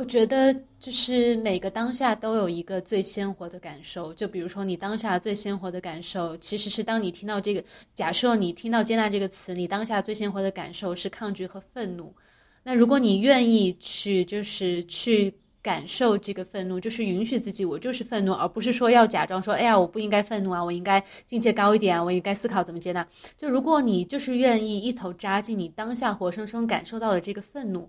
[0.00, 7.62] 我觉得就是每个当下都有一个最鲜活的感受，就比如说你当下最鲜活的感受，其实是当你听到这个，
[7.94, 12.14] 假设你听到接纳这个词，你当下最鲜活的感受是抗拒和愤怒。
[12.62, 23.06] 那如果你愿意去，就是去感受这个愤怒，就是允许自己，我就是愤怒，而不是说要假装说，哎呀，我不应该愤怒啊，我应该境界高一点，我应该思考怎么接纳。
[23.36, 27.86] 就如果你就是愿意一头扎进你当下活生生感受到的这个愤怒。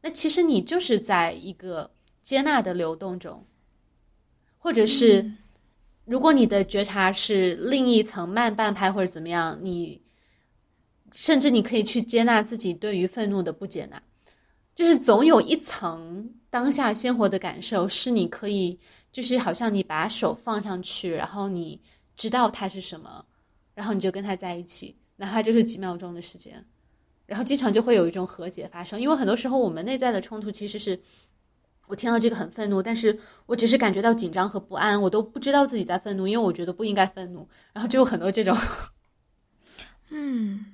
[0.00, 1.90] 那其实你就是在一个
[2.22, 3.44] 接纳的流动中，
[4.58, 5.30] 或者是，
[6.04, 10.00] 如果你的觉察是另一层慢半拍或者怎么样，你
[11.12, 14.02] 甚至你可以去接纳自己对于愤怒的不接纳，
[14.74, 18.78] 就是总有一层当下鲜活的感受是你可以，
[19.12, 21.80] 就是好像你把手放上去，然后你
[22.16, 23.24] 知道它是什么，
[23.74, 26.64] 然后你就跟它在一起，哪怕就是几秒钟的时间。
[27.30, 31.00] 然后经常就会有一种和解发生，因为很多时候我们内在的冲突其实是，
[31.86, 33.16] 我听到这个很愤怒，但是
[33.46, 38.56] 我只是感觉到紧张和不安，我都不知道自己在愤怒，因为我觉得不应该愤怒，然后就有很多这种。
[40.10, 40.66] 嗯，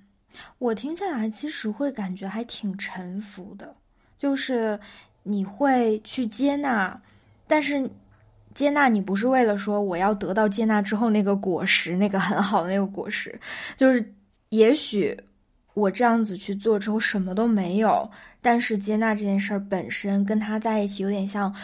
[0.57, 3.77] 我听下来其实会感觉还挺臣服的，
[4.19, 4.81] 就是
[5.25, 6.99] 你会去接纳，
[7.47, 7.87] 但是
[8.55, 13.39] 接纳你不是为了说我要得到接纳之后那个果实，那个很好的那个果实，
[13.77, 14.15] 就是
[14.49, 15.15] 也许。
[15.77, 18.11] 我这样子去做之后什么都没有，
[18.41, 21.55] 但是接纳这件事儿本身跟他在一起有点像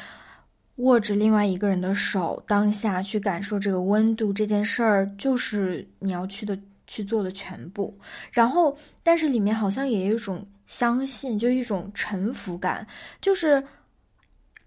[0.77, 7.99] 握着另外一个人的手，当下去感受这个温度，这件事儿就是你要去的去做的全部。
[8.31, 12.87] 然后，但是里面好像也有一种相信，就一种臣服感，
[13.23, 13.65] 就是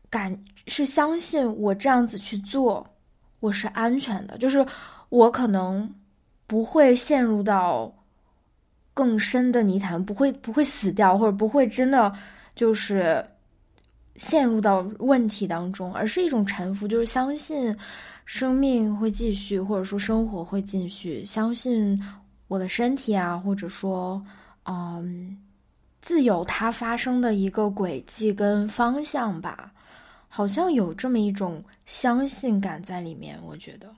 [0.09, 0.35] 感
[0.65, 2.83] 是相信我这样子去做，
[3.41, 4.65] 我是安全的，就是
[5.09, 5.87] 我可能
[6.47, 7.93] 不会陷入到。
[8.95, 12.11] 更深的泥潭不会不会死掉，或者不会真的
[12.55, 13.23] 就是
[14.15, 17.75] 陷入到问题当中，而是一种臣服，就是相信
[18.25, 22.01] 生命会继续，或者说生活会继续，相信
[22.47, 24.19] 我的身体啊，或者说
[24.63, 25.37] 嗯，
[26.01, 29.71] 自有它发生的一个轨迹跟方向吧，
[30.29, 33.93] 好像有这么一种相信感在里面，我觉得。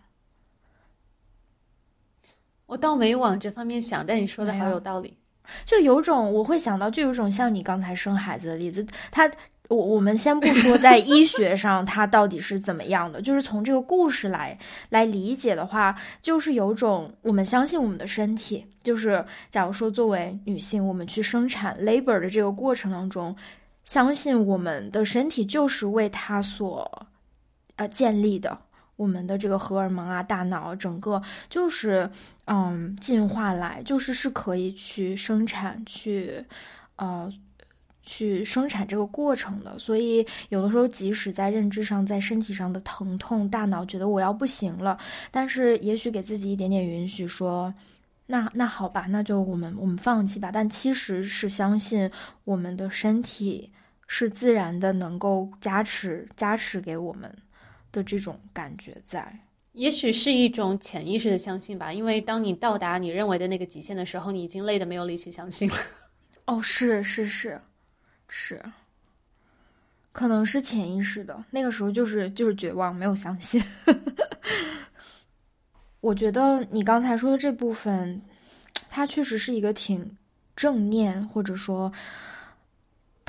[2.68, 5.18] 我倒没往这方面想，但你说的好有道理，
[5.66, 9.30] 就有种我会想到，就有种像你刚才生孩子的例子，他
[9.70, 14.58] 我我们先不说在医学上他到底是怎么样的，就是从这个故事来
[14.90, 23.36] 来理解的话，就是有种我们相信我们的身体，就是假如说作为女性，我们去生产 labor 的这个过程当中，
[23.84, 26.90] 相信我们的身体就是为它所
[27.76, 28.58] 呃建立的，
[28.98, 32.10] 我们的这个荷尔蒙啊，大脑整个就是
[32.46, 36.44] 嗯进化来，就是是可以去生产去
[36.98, 37.32] 呃。
[38.10, 44.98] 去生产这个过程的，所以有的时候即使在认知上、在身体上的疼痛，大脑觉得我要不行了，
[45.30, 47.74] 但是也许给自己一点点允许，说
[48.26, 50.50] 那那好吧，那就我们我们放弃吧。
[50.54, 52.10] 但其实是相信
[52.46, 53.70] 我们的身体
[54.08, 57.30] 是自然的，能够加持加持给我们
[57.92, 59.40] 的这种感觉在。
[59.74, 65.76] 也许是一种潜意识的相信吧，因为当你到达你认为的那个极限的时候，你已经累得没有力气相信了。
[66.46, 67.62] 哦，是是是。
[68.30, 68.62] 是，
[70.12, 71.46] 可能是潜意识的。
[71.50, 73.64] 那个时候就是就是绝望，没有相信。
[76.02, 78.22] 我觉得你刚才说的这部分，
[78.90, 80.18] 它确实是一个挺
[80.58, 81.90] 正念，或者说，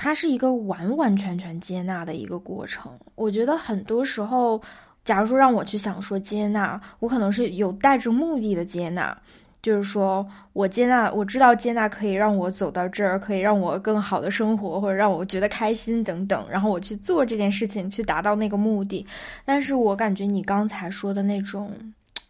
[0.00, 2.96] 它是一个完完全全接纳的一个过程。
[3.16, 4.62] 我觉得很多时候，
[5.04, 9.14] 假如说让我去想说接纳，我可能是有带着目的的接纳。
[9.60, 19.04] 就是说我接纳，我知道接纳可以让我走到这儿，可以让我更好的生活，或者让我觉得开心等等，然后我去做这件事情，去达到那个目的。
[19.44, 21.72] 但是我感觉你刚才说的那种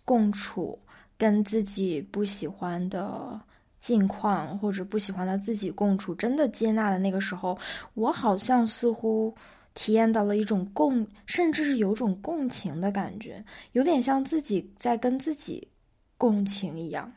[0.07, 0.77] 共处，
[1.19, 3.39] 跟自己不喜欢的
[3.81, 7.59] 近况或者不喜欢的自己共处，真的接纳的那个时候，
[7.95, 9.35] 我好像似乎
[9.74, 15.66] 体验到了一种共，甚至是有种共情的感觉，有点像自己在跟自己
[16.16, 17.12] 共情一样。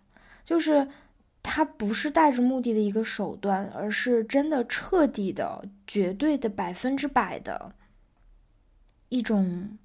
[0.46, 0.88] 就是，
[1.42, 7.74] 他不是带着目的的一个手段，而是真的彻底的、绝对的、百分之百的
[9.10, 9.78] 一种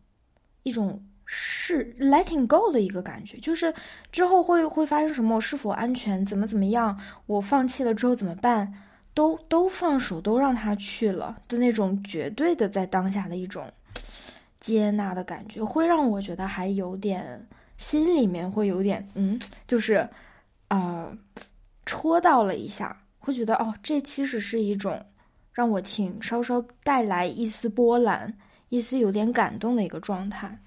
[0.64, 3.36] 一种是 letting go 的一个感觉。
[3.38, 3.74] 就是
[4.10, 8.72] 之后会会发生什么，我是否安全，怎么怎么样，我放弃了之后怎么办，
[9.12, 13.70] 都都放手，都让他去了的那种绝对的在当下的一种
[14.58, 17.46] 接纳的感觉，会让我觉得还有点
[17.76, 20.08] 心里面会有点嗯，就是。
[20.68, 21.16] 啊，
[21.84, 25.00] 戳到了一下，会觉得哦，这其实是一种
[25.52, 28.36] 让我挺稍稍带来一丝波澜、
[28.68, 30.58] 一丝有点感动的一个状态。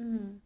[0.00, 0.40] 嗯，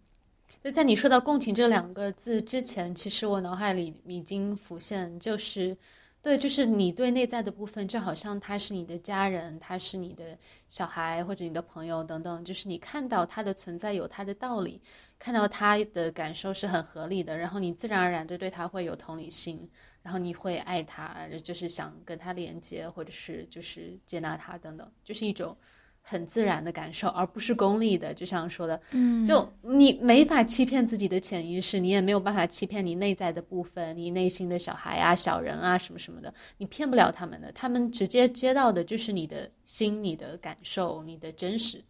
[0.65, 5.77] 就在你说到共情这两个字之前，其实我脑海里已经浮现，就是
[6.23, 14.81] 对，就是你对内在的部分，就好像他是你的家人，他是你的小孩或者你的朋友等等，就是你看到他的存在有他的道理。
[15.19, 19.71] 看到他的感受是很合理的，然后你自然而然的对他会有同理心，
[20.03, 25.57] 然后你会爱他，就是想跟他连接，或者是就是接纳他等等，就是一种
[26.03, 28.13] 很自然的感受，而不是功利的。
[28.13, 41.83] 就像说的，嗯，就你没法欺骗自己的潜意识，你也没有办法欺骗你内在的部分，你内心的小孩啊、小人啊什么什么的，你骗不了他们的，他们直接接到的就是你的心、你的感受、你的真实。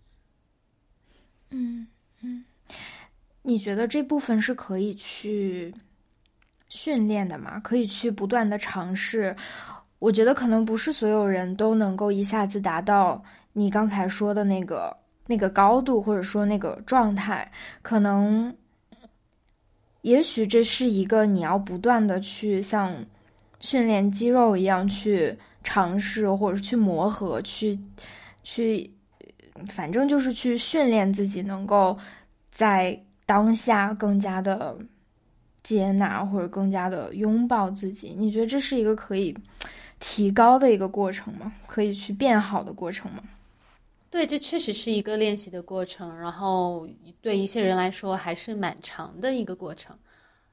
[1.50, 1.86] 嗯
[2.20, 2.44] 嗯。
[3.44, 5.74] 你觉得这部分是可以去
[6.68, 7.58] 训练的吗？
[7.58, 9.34] 可以去不断的尝试。
[9.98, 13.22] 我觉得可能不是所有人都能够一下子达到
[13.52, 14.96] 你刚才说的那个
[15.26, 17.50] 那个高度，或者说那个状态。
[17.82, 18.54] 可能，
[20.02, 22.94] 也许这是一个你要不断的去像
[23.60, 27.78] 训练肌肉一样去尝试，或者去磨合，去
[28.42, 28.90] 去，
[29.66, 31.98] 反正就是去训练自己，能够
[32.50, 33.00] 在。
[33.24, 34.76] 当下更加的
[35.62, 39.34] 接纳，或者更加的拥抱自己，你觉得这是一个可以
[40.00, 41.50] 提高的一个过程吗？
[41.66, 43.22] 可以去变好的过程吗？
[44.12, 46.86] 对，这确实是一个练习的过程，然后
[47.22, 49.98] 对一些人来说还是蛮长的一个过程。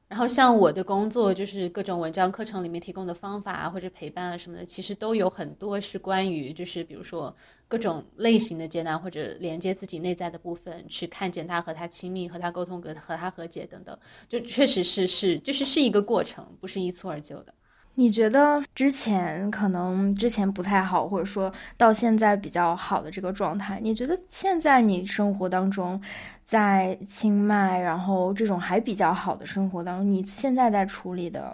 [0.08, 7.36] 然后像我的工作，就是各种文章课程里面提供的方法啊，或者陪伴啊什么的，其实都有很多是关于，就是比如说
[7.68, 14.00] 各种类型的接纳或者连接自己内在的部分，去看见他和他亲密，和他沟通，和和他和解等等，
[14.30, 17.54] 就确实是是就是是一个过程，不是一蹴而就的。
[17.96, 26.02] 你觉得之前可能之前不太好，或者说到现在比较好的这个状态，你觉得现在你生活当中，
[26.46, 31.54] 在清迈，然后这种还比较好的生活当中，你现在在处理的，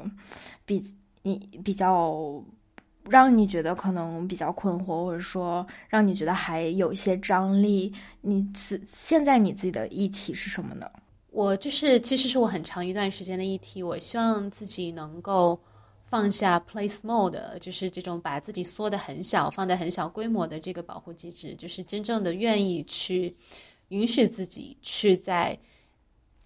[0.67, 0.83] 比
[1.23, 2.39] 你比较
[3.09, 10.87] 让你觉得可能比较困惑，或者说让你觉得还有一些张力，你此现在你自己的议题是什么呢？
[11.31, 15.59] 我就是其实是我很长一段时间的议题，我希望自己能够。
[16.07, 23.35] 放下 play small 的，就是这种把自己缩得很小、放在很小规模的这个保护机制，就是真正的愿意去
[23.89, 25.57] 允许自己去在，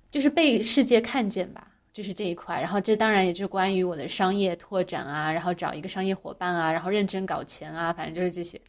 [0.10, 2.60] 就是被世界看见吧，就是这一块。
[2.60, 8.60] 然后这当然也就是关于我的商业拓展啊，然后找一个商业伙伴啊，然后认真搞钱啊，反正就是这些。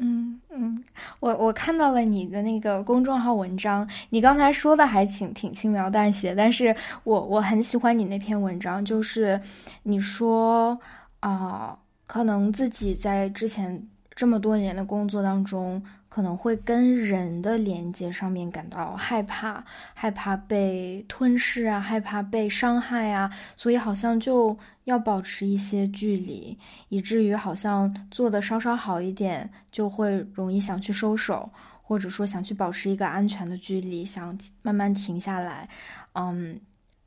[0.00, 0.82] 嗯嗯，
[1.20, 6.74] 我我看到了你的那个公众号文章，你刚才说的还挺挺轻描淡写，但是
[7.04, 9.40] 我我很喜欢你那篇文章，就是
[9.82, 10.78] 你说
[11.20, 15.82] 啊，可能自己在之前这么多年的工作当中。
[16.12, 24.54] 可能会跟人的连接上面感到害怕，害怕被吞噬啊，害怕被伤害啊，所以好像就
[24.84, 26.54] 要保持一些距离，
[26.90, 31.50] 以至于好像做的稍稍好一点，就会容易想去收手，
[31.80, 35.66] 或者说想去保持一个安全的距离，想慢慢停下来，
[36.12, 36.60] 嗯，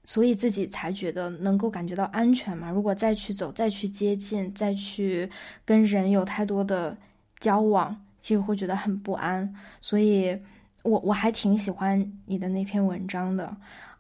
[0.04, 2.72] 所以自己才觉得能够感觉到安全嘛。
[2.72, 5.30] 如果再去走，再去接近，再去
[5.64, 6.98] 跟人有太多的
[7.40, 7.96] 交往。
[8.26, 9.48] 其实会觉得很不安，
[9.80, 10.36] 所以
[10.82, 13.56] 我我还挺喜欢你的那篇文章的，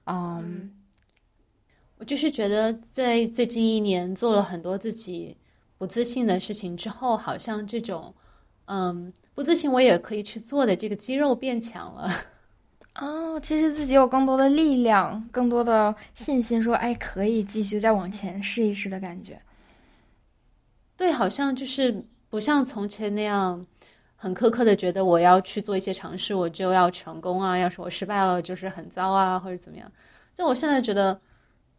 [0.05, 0.71] 嗯，
[1.99, 5.37] 我就是觉得在最近一年做了很多自己
[5.77, 8.11] 不自信的事情之后，好像这种
[8.65, 12.09] 嗯不自信我也可以去做的这个肌肉变强了，
[12.97, 19.39] 哦，其实自己有更多的力量，更多的信心，说哎可以继续再往前试一试的感觉，
[20.97, 23.63] 对，好像就是不像从前那样。
[24.25, 27.55] 很苛刻的觉得我要去做一些尝试，我就要成功啊！
[27.55, 29.91] 要是我失败了，就是很糟啊，或者怎么样？
[30.33, 31.21] 就我现在觉得，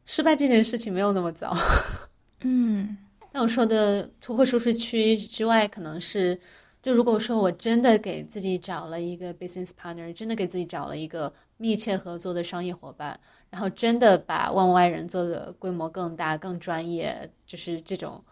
[0.04, 1.52] 失败这件事情没有那么糟。
[2.42, 2.96] 嗯，
[3.32, 6.38] 那我说的突破舒适区之外，可能是，
[6.80, 13.18] 就如果说我真的给自己找了一个 business partner，真的给自己找了一个密切合作的商业伙伴，
[13.50, 18.22] 然后真的把万外人做的规模更大、更专业，就是这种，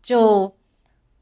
[0.00, 0.50] 就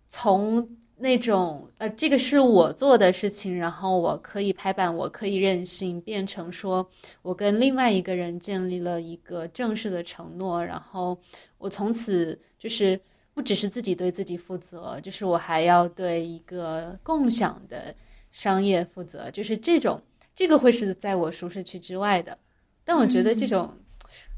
[0.09, 0.65] 从。
[0.97, 6.89] 那种呃，这个是我做的事情，然后我可以拍板，我可以任性，变成说
[7.23, 11.19] 我跟另外一个人建立了一个正式的承诺，然后
[11.59, 12.99] 我从此就是
[13.35, 17.95] 不只是自己对自己负责，就是我还要对一个共享的
[18.31, 20.01] 商业负责，就是这种
[20.37, 22.39] 这个会是在我舒适区之外的，
[22.85, 23.77] 但我觉得这种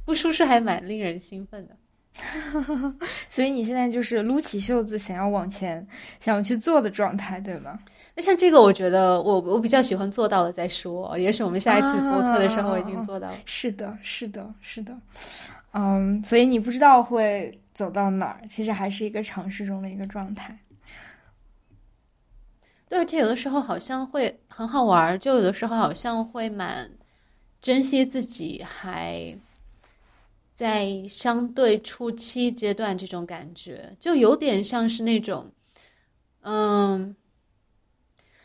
[0.07, 1.77] 不舒适还蛮令人兴奋的。
[3.29, 5.87] 所以你现在就是撸起袖子想要往前，
[6.19, 7.79] 想要去做的状态，对吗？
[8.15, 11.17] 那像这个，我觉得我我比较喜欢做到了再说。
[11.19, 13.37] 也许我们下一次播客的时候已经做到了。
[13.45, 14.97] 是的，是的，是的。
[15.73, 20.59] 嗯，所以你不知道会走到哪儿，其实还是一个尝试中的一个状态。
[22.89, 26.91] 对，而且有的时候好像会很好玩，就有的时候好像会蛮
[27.61, 29.37] 珍惜自己，还。
[30.57, 35.53] 在相对初期阶段，这种感觉就有点像是那种，
[36.41, 37.15] 嗯，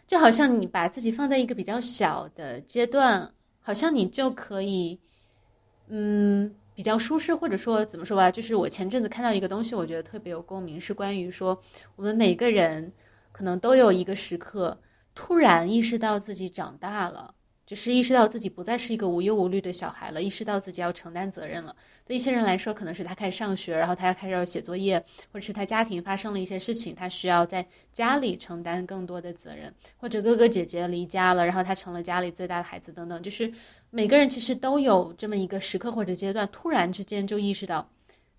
[0.06, 5.00] 就好像你把自己放在一个比较小的阶段，好像你就可以，
[5.88, 11.58] 嗯，比较舒适，或者说怎么说吧，就是我前阵子看到一个东西，我觉得特别有共鸣，是关于说
[11.96, 12.92] 我们每个人
[13.32, 14.78] 可能都有一个时刻，
[15.16, 17.36] 突然意识到自己长大了。
[17.72, 21.74] 就是意识到自己不再是一个无忧无虑的小孩了，意识到自己要承担责任了。
[22.04, 25.02] 对一些人来说，可能是他开始上学，然后他要开始要写作业，
[25.32, 33.24] 或者是他家庭发生了一些事情，他需要在家里承担更多的责任，或者哥哥姐姐离家了，然后他成了家里最大的孩子等等。
[33.24, 33.50] 就是
[33.90, 37.90] 每个人其实都有这么一个时刻或者阶段，突然之间就意识到，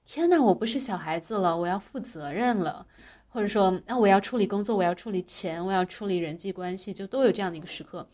[0.05, 2.87] 天哪，我不是小孩子了，我要负责任了，
[3.29, 8.07] 或者说，那我要处理工作，我要处理钱，我要处理人际关系，就都有这样的一个时刻。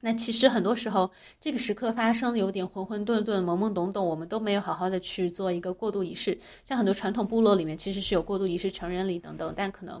[0.00, 1.10] 那其实很多时候，
[1.40, 6.38] 这个时刻发生的有点浑浑沌沌、懵懵懂懂，我们都没有好好的去做一个过渡仪式。
[6.62, 10.00] 像很多传统部落里面，其实是有过渡仪式、成人礼等等，但可能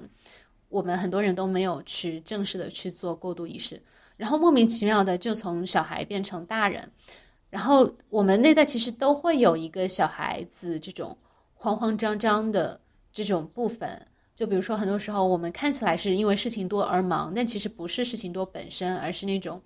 [0.68, 3.82] 我们很多人都没有去正式的去做过渡仪式，
[4.16, 6.88] 然后莫名其妙的就从小孩变成大人。
[7.50, 11.18] 然后我们内在其实都会有一个小孩子这种
[11.54, 12.80] 慌慌张张的
[13.12, 14.06] 这种部分。
[14.38, 19.60] 就比如说，很多时候我们看起来是因为事情多而忙，但其实不是事情多本身，而是那种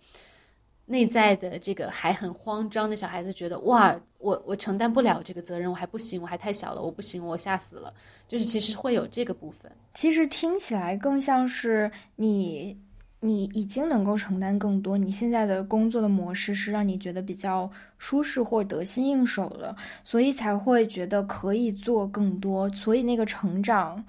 [0.86, 7.92] 内在的这个还很慌张的小孩子觉得哇，我我承担不了这个责任，我还不行，我还太小了，我不行，我吓死了。
[8.26, 9.70] 就是其实会有这个部分。
[9.92, 12.74] 其实听起来更像是你，
[13.20, 14.96] 你已经能够承担更多。
[14.96, 22.66] 你现在的工作的模式是让你觉得比较舒适或得心应手的，所以才会觉得可以做更多。
[22.70, 24.02] 所以那个成长。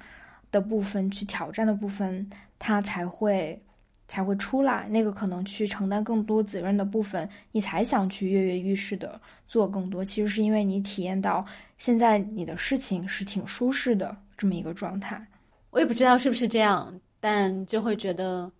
[0.54, 3.62] 的部分去挑战的部分，他才会
[4.08, 10.06] 才会出来，那个可能去承担更多责任的部分，你才想去跃跃欲试的做更多。
[10.06, 11.46] 其实是因为你体验到
[11.78, 15.28] 现在你的事情是挺舒适的这么一个状态。
[15.72, 18.52] 我也不知道是不是这样，但就会觉得，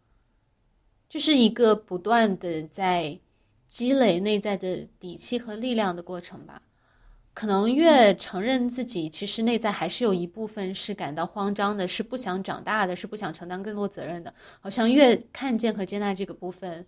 [1.08, 3.20] 就是一个不断的在
[3.68, 6.60] 积累内在的底气和力量的过程吧。
[7.34, 14.34] 可能越承认自己其实内在还是有一部分是感到慌张的，是不想长大的，是不想承担更多责任的。
[14.60, 16.86] 好像越看见和接纳这个部分，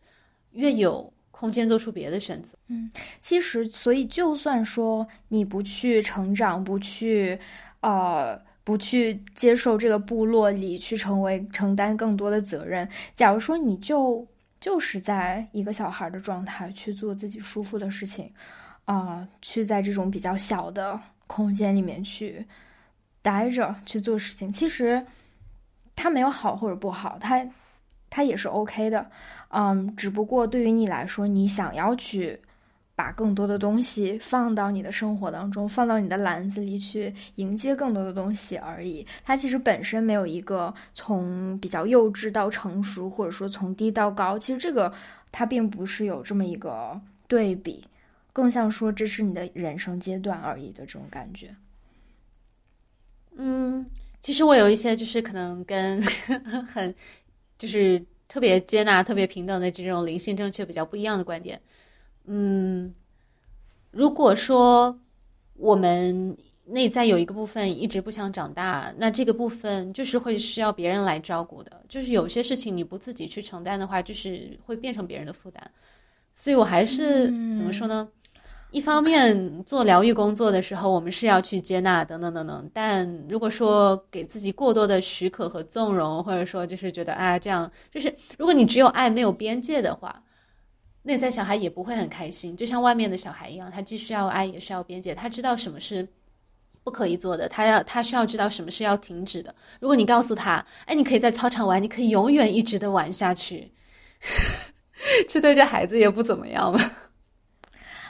[0.52, 2.56] 越有空间做出别的选择。
[2.68, 2.90] 嗯，
[3.20, 7.40] 其实，所以就算说你不去成长，不去，
[7.80, 14.26] 呃，不去接受这个部落里去成为承担更多的责任，假如说你就
[14.62, 18.32] 就是在一个小孩的状态去做自己舒服的事情。
[18.86, 22.45] 啊，去在这种比较小的空间里面去
[23.22, 25.06] 待着去做事情，其实
[25.95, 27.45] 它没有好或者不好，它
[28.10, 29.10] 它也是 OK 的。
[29.49, 32.40] 嗯，只不过对于你来说，你想要去
[32.95, 39.06] 把更多的东西放到你的生活当中，放到你的篮子里去迎接更多的东西而已。
[39.24, 44.94] 它其实本身没有一个从比较幼稚到成熟，或者说从低到高，其实这个
[45.32, 47.84] 它并不是有这么一个对比。
[48.36, 51.56] 更像说这是你的人生阶段而已的这种感觉。
[53.38, 53.86] 嗯，
[54.20, 56.02] 其实我有一些就是可能跟
[56.68, 56.94] 很
[57.57, 61.62] 就是特别接纳、特别平等的这种灵性正确比较不一样的观点。
[62.26, 62.94] 嗯，
[63.91, 64.99] 如果说
[65.53, 66.36] 我们
[66.66, 71.86] 内在有一个部分一直不想长大，那这个部分就是会需要别人来照顾的。
[71.88, 75.72] 就是有些事情你不自己去承担的话，就是会变成别人的负担。
[76.34, 78.10] 所以我还是怎么说呢？
[78.76, 82.69] 一方面做疗愈工作的时候，我们是要去接纳等等等等。
[82.73, 90.22] 但如果说给自己过多的许可和纵容，或者说就是觉得啊这样，就是如果你只有爱没有边界的话，
[91.03, 92.53] 内在小孩也不会很开心。
[92.57, 96.06] 就像外面的小孩一样，他既需要爱也需要边界，他知道什么是
[96.84, 99.56] 不可以做的，他要他需要知道什么是要停止的。
[99.80, 103.72] 如果你告诉他，哎，你可以在操场玩，你可以永远一直的玩下去，
[105.30, 106.80] 这对这孩子也不怎么样嘛。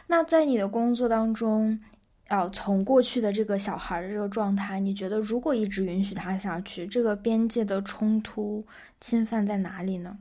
[0.07, 1.79] 那在你的工作当中，
[2.27, 8.65] 呃，从过去的这个小孩的这个状态，你觉得如果一直允许他下去，这个边界的冲突
[9.01, 10.17] 侵犯在哪里呢？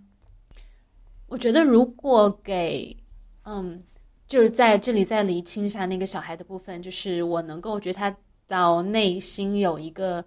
[1.27, 2.97] 我觉得，如果给，
[3.45, 3.83] 嗯，
[4.27, 8.15] 就是在这里再厘清一下那个小孩的部分，就是我能够觉察
[8.47, 10.25] 到内心有一个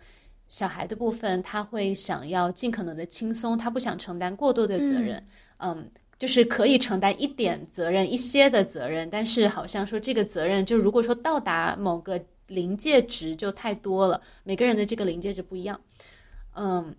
[0.47, 5.23] 小孩的部分，他会想要尽可能的轻松，他不想承担过多的责任，
[5.57, 5.89] 嗯。
[6.17, 15.79] 就是可以承担一点责任，一些的责任，但是好像说这个责任，就如果说到达某个临界值就太多了，每个人的这个临界值不一样。
[16.55, 16.95] 嗯，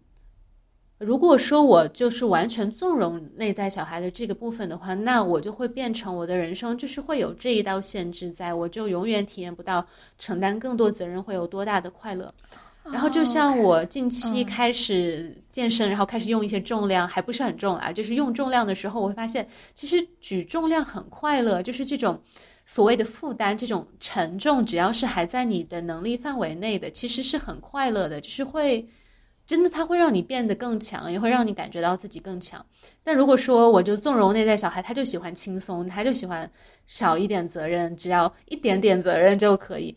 [0.98, 9.84] 如果说我就是完全纵容内在小孩的这个部分的话，那我就会变成我的人生就是会有这一道限制，在我就永远体验不到
[10.18, 12.32] 承担更多责任会有多大的快乐。
[12.90, 22.20] 然后就像我近期开始健身，然后开始用一些重量，还不是很重啊，就是用重量的时候，我会发现其实举重量很快乐，就是这种
[22.64, 28.88] 所谓的负担，这种沉重，只要是还在你的能力范围内的，其实是很快乐的，就是会
[29.46, 32.64] 真的它会让你变得更强，也会让你感觉到自己更强。
[33.02, 36.50] 但如果说我就纵容内在小孩，他就喜欢轻松，他就喜欢
[36.86, 39.96] 少一点责任，只要一点点责任就可以，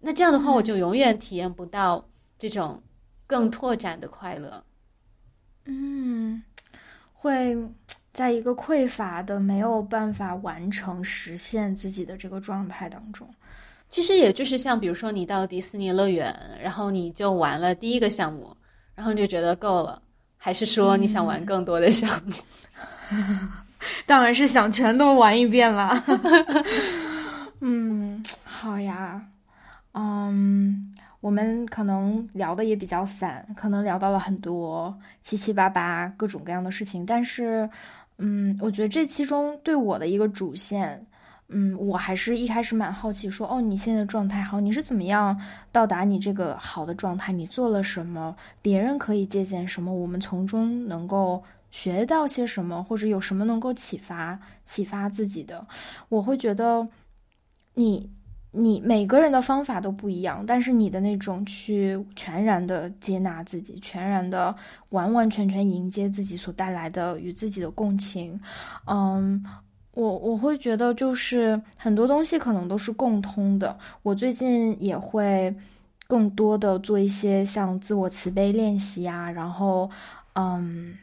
[0.00, 2.04] 那这样的话，我就永远体验不到。
[2.42, 2.82] 这种
[3.24, 4.64] 更拓展的快乐，
[5.66, 6.42] 嗯，
[7.12, 7.56] 会
[8.12, 13.32] 在一个匮乏的、没有办法完成实现自己的这个状态当中。
[13.88, 18.56] 其实也就是像，比如说你到迪士尼乐园，然后你就玩了第一个项目，
[18.96, 20.02] 然后你就觉得够了，
[20.36, 22.34] 还是说你想玩更多的项目？
[24.04, 26.04] 当然是想全都玩一遍了。
[27.60, 29.24] 嗯，好呀，
[29.92, 30.91] 嗯。
[31.22, 34.92] 我们可能聊的也比较散，可能聊到了很多
[35.22, 37.06] 七七八八各种各样的事情。
[37.06, 37.70] 但是，
[38.18, 41.06] 嗯，我觉得这其中对我的一个主线，
[41.46, 45.40] 嗯，我还是一开始蛮好奇，说哦，你现在状态好，你是怎么样
[45.70, 47.32] 到达你这个好的状态？
[47.32, 48.34] 你做了什么？
[48.60, 49.94] 别人可以借鉴什么？
[49.94, 51.40] 我们从中能够
[51.70, 52.82] 学到些什么？
[52.82, 54.36] 或者有什么能够启发
[54.66, 55.64] 启发自己的？
[56.08, 56.84] 我会觉得
[57.74, 58.10] 你。
[58.54, 64.54] 你每个人的方法都不一样，但是你的那种去全然的接纳自己，全然的
[64.90, 68.38] 完完全全迎接自己所带来的与自己的共情，
[68.86, 69.42] 嗯，
[69.94, 73.78] 我我会觉得就是很多东西可能都是共通的。
[74.02, 75.54] 我最近也会
[76.06, 79.90] 更多的做一些像自我慈悲练习啊，然后
[80.34, 80.94] 嗯，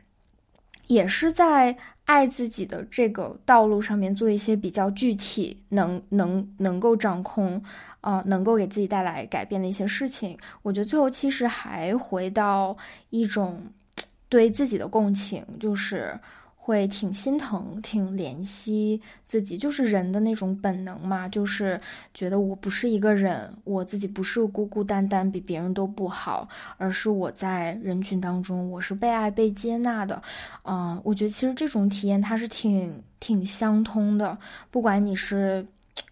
[0.85, 1.76] 也是在
[2.10, 7.61] 爱自己的这个道路上面做一些比较具体、能能能够掌控，
[8.02, 10.36] 啊，能够给自己带来改变的一些事情。
[10.64, 12.76] 我觉得最后其实还回到
[13.11, 13.61] 一种
[14.27, 16.19] 对自己的共情，就是。
[16.69, 21.81] 会挺心疼，挺怜惜自己，就是人的那种本能嘛，就是
[22.13, 26.47] 觉得我不是一个人，我自己不是孤孤单单比别人都不好，
[26.77, 30.21] 而是我在人群当中，我是被爱、被接纳的。
[30.61, 34.37] 嗯，我觉得其实这种体验它是挺挺相通的，
[34.69, 35.65] 不管你是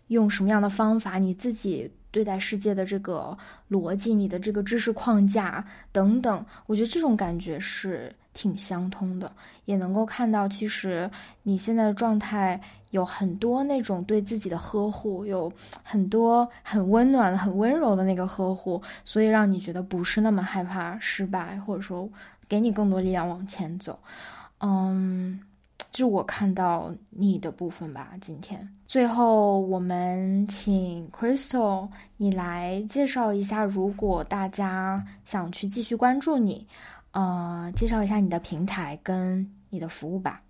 [0.08, 3.38] 用什么样的方法，你自己对待世界的这个
[3.70, 8.12] 逻辑、你的这个知识框架等等，我觉得这种感觉是。
[8.38, 9.32] 挺相通的，
[9.66, 11.10] 也能够看到，其实
[11.42, 12.62] 你现在的状态
[12.92, 15.52] 有很多那种对自己的呵护，有
[15.82, 22.08] 很多很温暖、很温柔的那个呵护，所以让你觉得不是那么害怕失败，或者说
[22.48, 23.98] 给你更多力量往前走。
[24.60, 25.40] 嗯，
[25.92, 28.12] 就我看到你的部分吧。
[28.22, 36.68] 今天最后，我们请 Crystal 你来介绍一下，如果大家想去继续关注你。
[37.18, 40.44] 呃，介绍一下你的平台跟你的服务吧。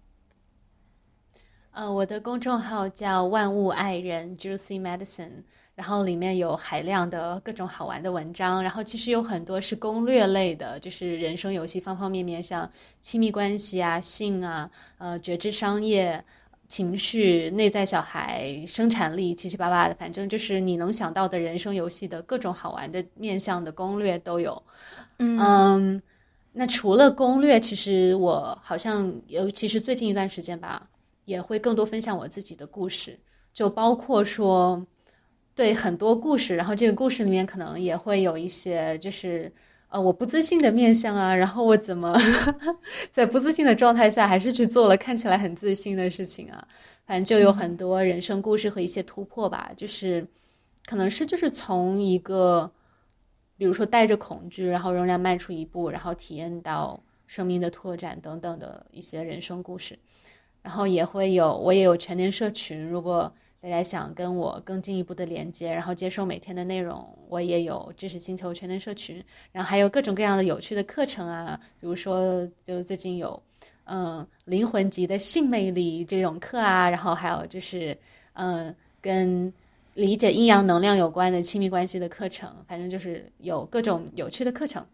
[1.71, 5.43] 呃，我的公众号叫万物爱人 Juicy Medicine，
[5.75, 12.69] 然后里面有海量的各种好玩的文章，然后其实有很多是攻略类的，就是人生游戏方方面面，像
[12.99, 16.21] 亲密关系啊、性啊、呃、觉知商业、
[16.67, 24.61] 情绪、内在小孩、生产力，七七八八的，反正就是你能想到的人生游戏的各种好玩的面向的攻略都有。
[25.19, 26.01] 嗯。
[26.59, 30.89] 那除了攻略，其实我好像，尤其是最近一段时间吧，
[31.25, 33.19] 也会更多分享我自己的故事，
[33.53, 34.83] 就包括说，
[35.53, 39.51] 对很多故事，然后这个故事里面可能也会有一些，就是
[39.89, 42.17] 呃我不自信的面相啊，然后我怎么
[43.13, 46.67] 在不自信的状态下，还是去做了看起来很自信的事情啊，
[47.05, 50.25] 反正就有很多人生故事和一些突破吧，就是
[50.87, 52.71] 可能是就是从一个。
[53.57, 59.97] 比如说带着恐惧，然后仍然迈出一步，然后体验到生命的拓展等等的一些人生故事，
[60.61, 73.41] 然后也会有我也有全年社群，如果大家想跟我更进一步的连接，然后接受每天的内容，我也有知识星球全年社群，然后还有各种各样的有趣的课程啊，比如说就最近有
[73.85, 77.97] 嗯灵魂级的性魅力这种课啊，然后还有就是
[78.33, 79.51] 嗯跟。
[79.97, 84.85] 理解阴阳能量有关的亲密关系的课程，反正就是有各种有趣的课程。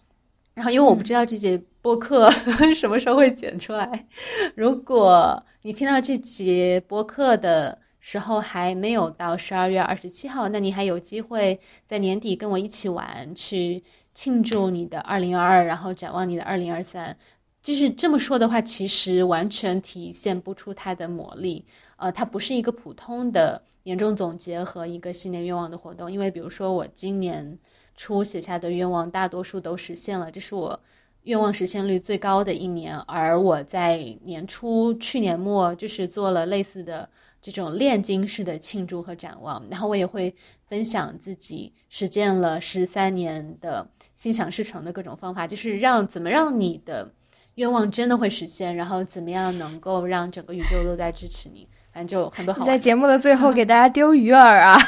[0.53, 2.31] 然后，因为我不知道这节播客
[2.73, 4.07] 什么时候会剪出来，
[4.55, 17.17] 如果你听到这节播客的时候还没有到十二月二十七号，那你还有机会在年底跟我一起玩，去庆祝你的二零二二，然后展望你的二零二三。
[17.61, 21.65] 就是这么说的话，其实完全体现不出它的魔力。
[21.97, 23.61] 呃，它不是一个普通的。
[23.83, 27.57] 年终总结和一个新年愿望的活动，因为比如说我今年
[27.95, 30.79] 初写下的愿望，大多数都实现了，这是我
[31.23, 32.97] 愿望实现率最高的一年。
[32.99, 37.09] 而我在年初、去年末就是做了类似的
[37.41, 40.33] 这种炼金式的庆祝和展望，然后我也会
[40.65, 47.11] 分享自己实践了十三年的心想事成的各种方法，就是让怎么让你的
[47.55, 51.67] 愿望真的会实现，然后怎么样能够让整个宇宙都在支持你。
[51.93, 52.65] 反正就很多好。
[52.65, 54.77] 在节目的最后给大家丢鱼饵啊！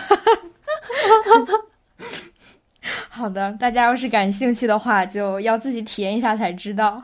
[3.09, 7.01] 好的，大家要是感兴趣的话，就要自己体验一下才知道。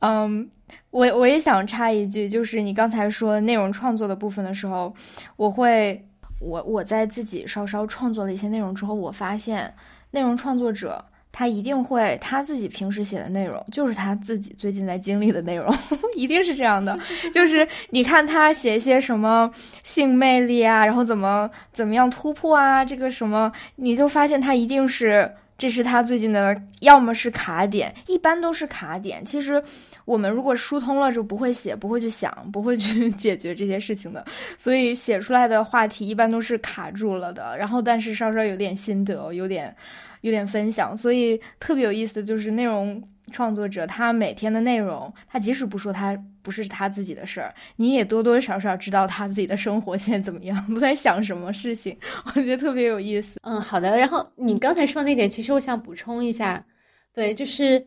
[0.00, 0.48] 嗯，
[0.90, 4.94] 我我也想插一句，就是你刚才说内容创作的部分的时候，
[5.36, 6.06] 我会
[6.40, 9.74] 我我在自己稍稍创作了一些内容之后，我发现
[10.10, 11.04] 内容创作者。
[11.32, 15.74] 他一定会他自己平时写的内容，就是他自己最近在经历的内容，
[16.14, 16.96] 一定是这样的。
[17.32, 19.50] 就是你看他写一些什么
[19.82, 29.24] 性魅力啊，然后怎么怎么样突破啊，这个什么，你就发现他一定是这是他最近的，要么是卡点，一般都是卡点。
[29.24, 29.62] 其实
[30.04, 34.22] 我们如果疏通了，就不会写，不会去想，不会去 解决这些事情的。
[34.58, 37.56] 所以写出来的话题一般都是卡住了的。
[37.56, 39.74] 然后，但是稍稍有点心得，有点。
[40.22, 43.00] 有点分享，所以特别有意思的就是内容
[43.30, 51.96] 创作者，他每天的内容，他即使不说他不是他自己的事儿，你也多多少少知道他自己的生活现在怎么样，都在想什么事情，
[52.34, 53.38] 我觉得特别有意思。
[53.42, 53.96] 嗯，好的。
[53.96, 56.64] 然后你刚才说那点，其实我想补充一下，
[57.12, 57.86] 对，就是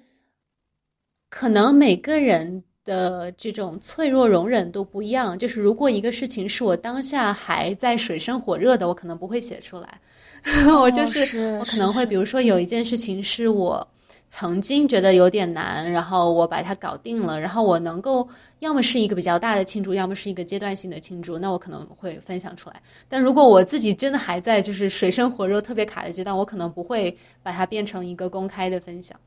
[1.30, 5.38] 可能每个人的这种脆弱容忍都不一样。
[5.38, 10.00] 就是如果一个事情是我当下还在水深火热的，我可能不会写出来。
[10.80, 13.88] 我就是我可能会，比如说有一件事情是我。
[14.28, 18.28] 曾经觉得有点难，然后我把它搞定了，然后我能够
[18.60, 22.82] 要么是一个比较大的庆祝，要么是一个阶段性的庆祝，那我可能会分享出来。
[23.08, 29.18] 但如果我自己真的还在就是水深火热、特别卡的阶段，我可能不会把它变成一个公开的分享。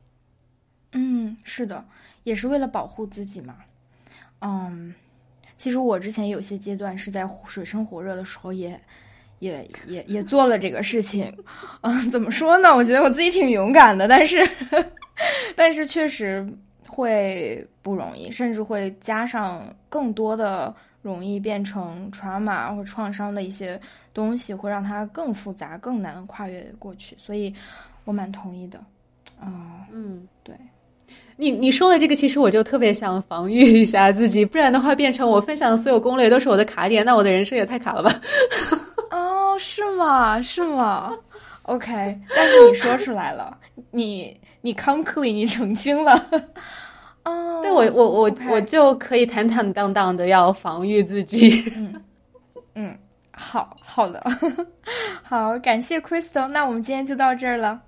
[0.91, 1.83] 嗯，是的，
[2.23, 3.55] 也是为了保护自己嘛。
[4.41, 4.93] 嗯，
[5.57, 8.79] 其实我之前有些阶段是在水深火热的时候，也
[9.39, 11.33] 也也也做了这个事情。
[11.81, 12.75] 嗯，怎么说呢？
[12.75, 14.37] 我觉得我自己挺勇敢的，但是
[15.55, 16.47] 但是确实
[16.87, 23.79] 会不容易，甚至会加上更多的容易变成 trauma 或创伤的一些
[24.13, 27.15] 东西，会让它更复杂、更难跨越过去。
[27.17, 27.53] 所以
[28.05, 28.79] 我蛮同意的。
[29.39, 30.53] 啊，嗯，对。
[31.37, 38.11] 你你说的这个，其实我就特别想防御一下自己，不然的话，变成我分享的所有攻略都是我的卡点，那我的人生也太卡了吧？
[39.11, 40.41] 哦，是吗？
[40.41, 41.13] 是吗
[41.63, 43.57] ？OK， 但是你说出来了，
[43.91, 46.13] 你你 come clean，你澄清了。
[47.23, 51.63] 哦，对我我我我就可以坦坦荡荡的要防御自己。
[51.75, 52.03] 嗯
[52.75, 52.97] 嗯，
[53.31, 54.23] 好好的，
[55.23, 57.81] 好，感谢 Crystal，那我们今天就到这儿了。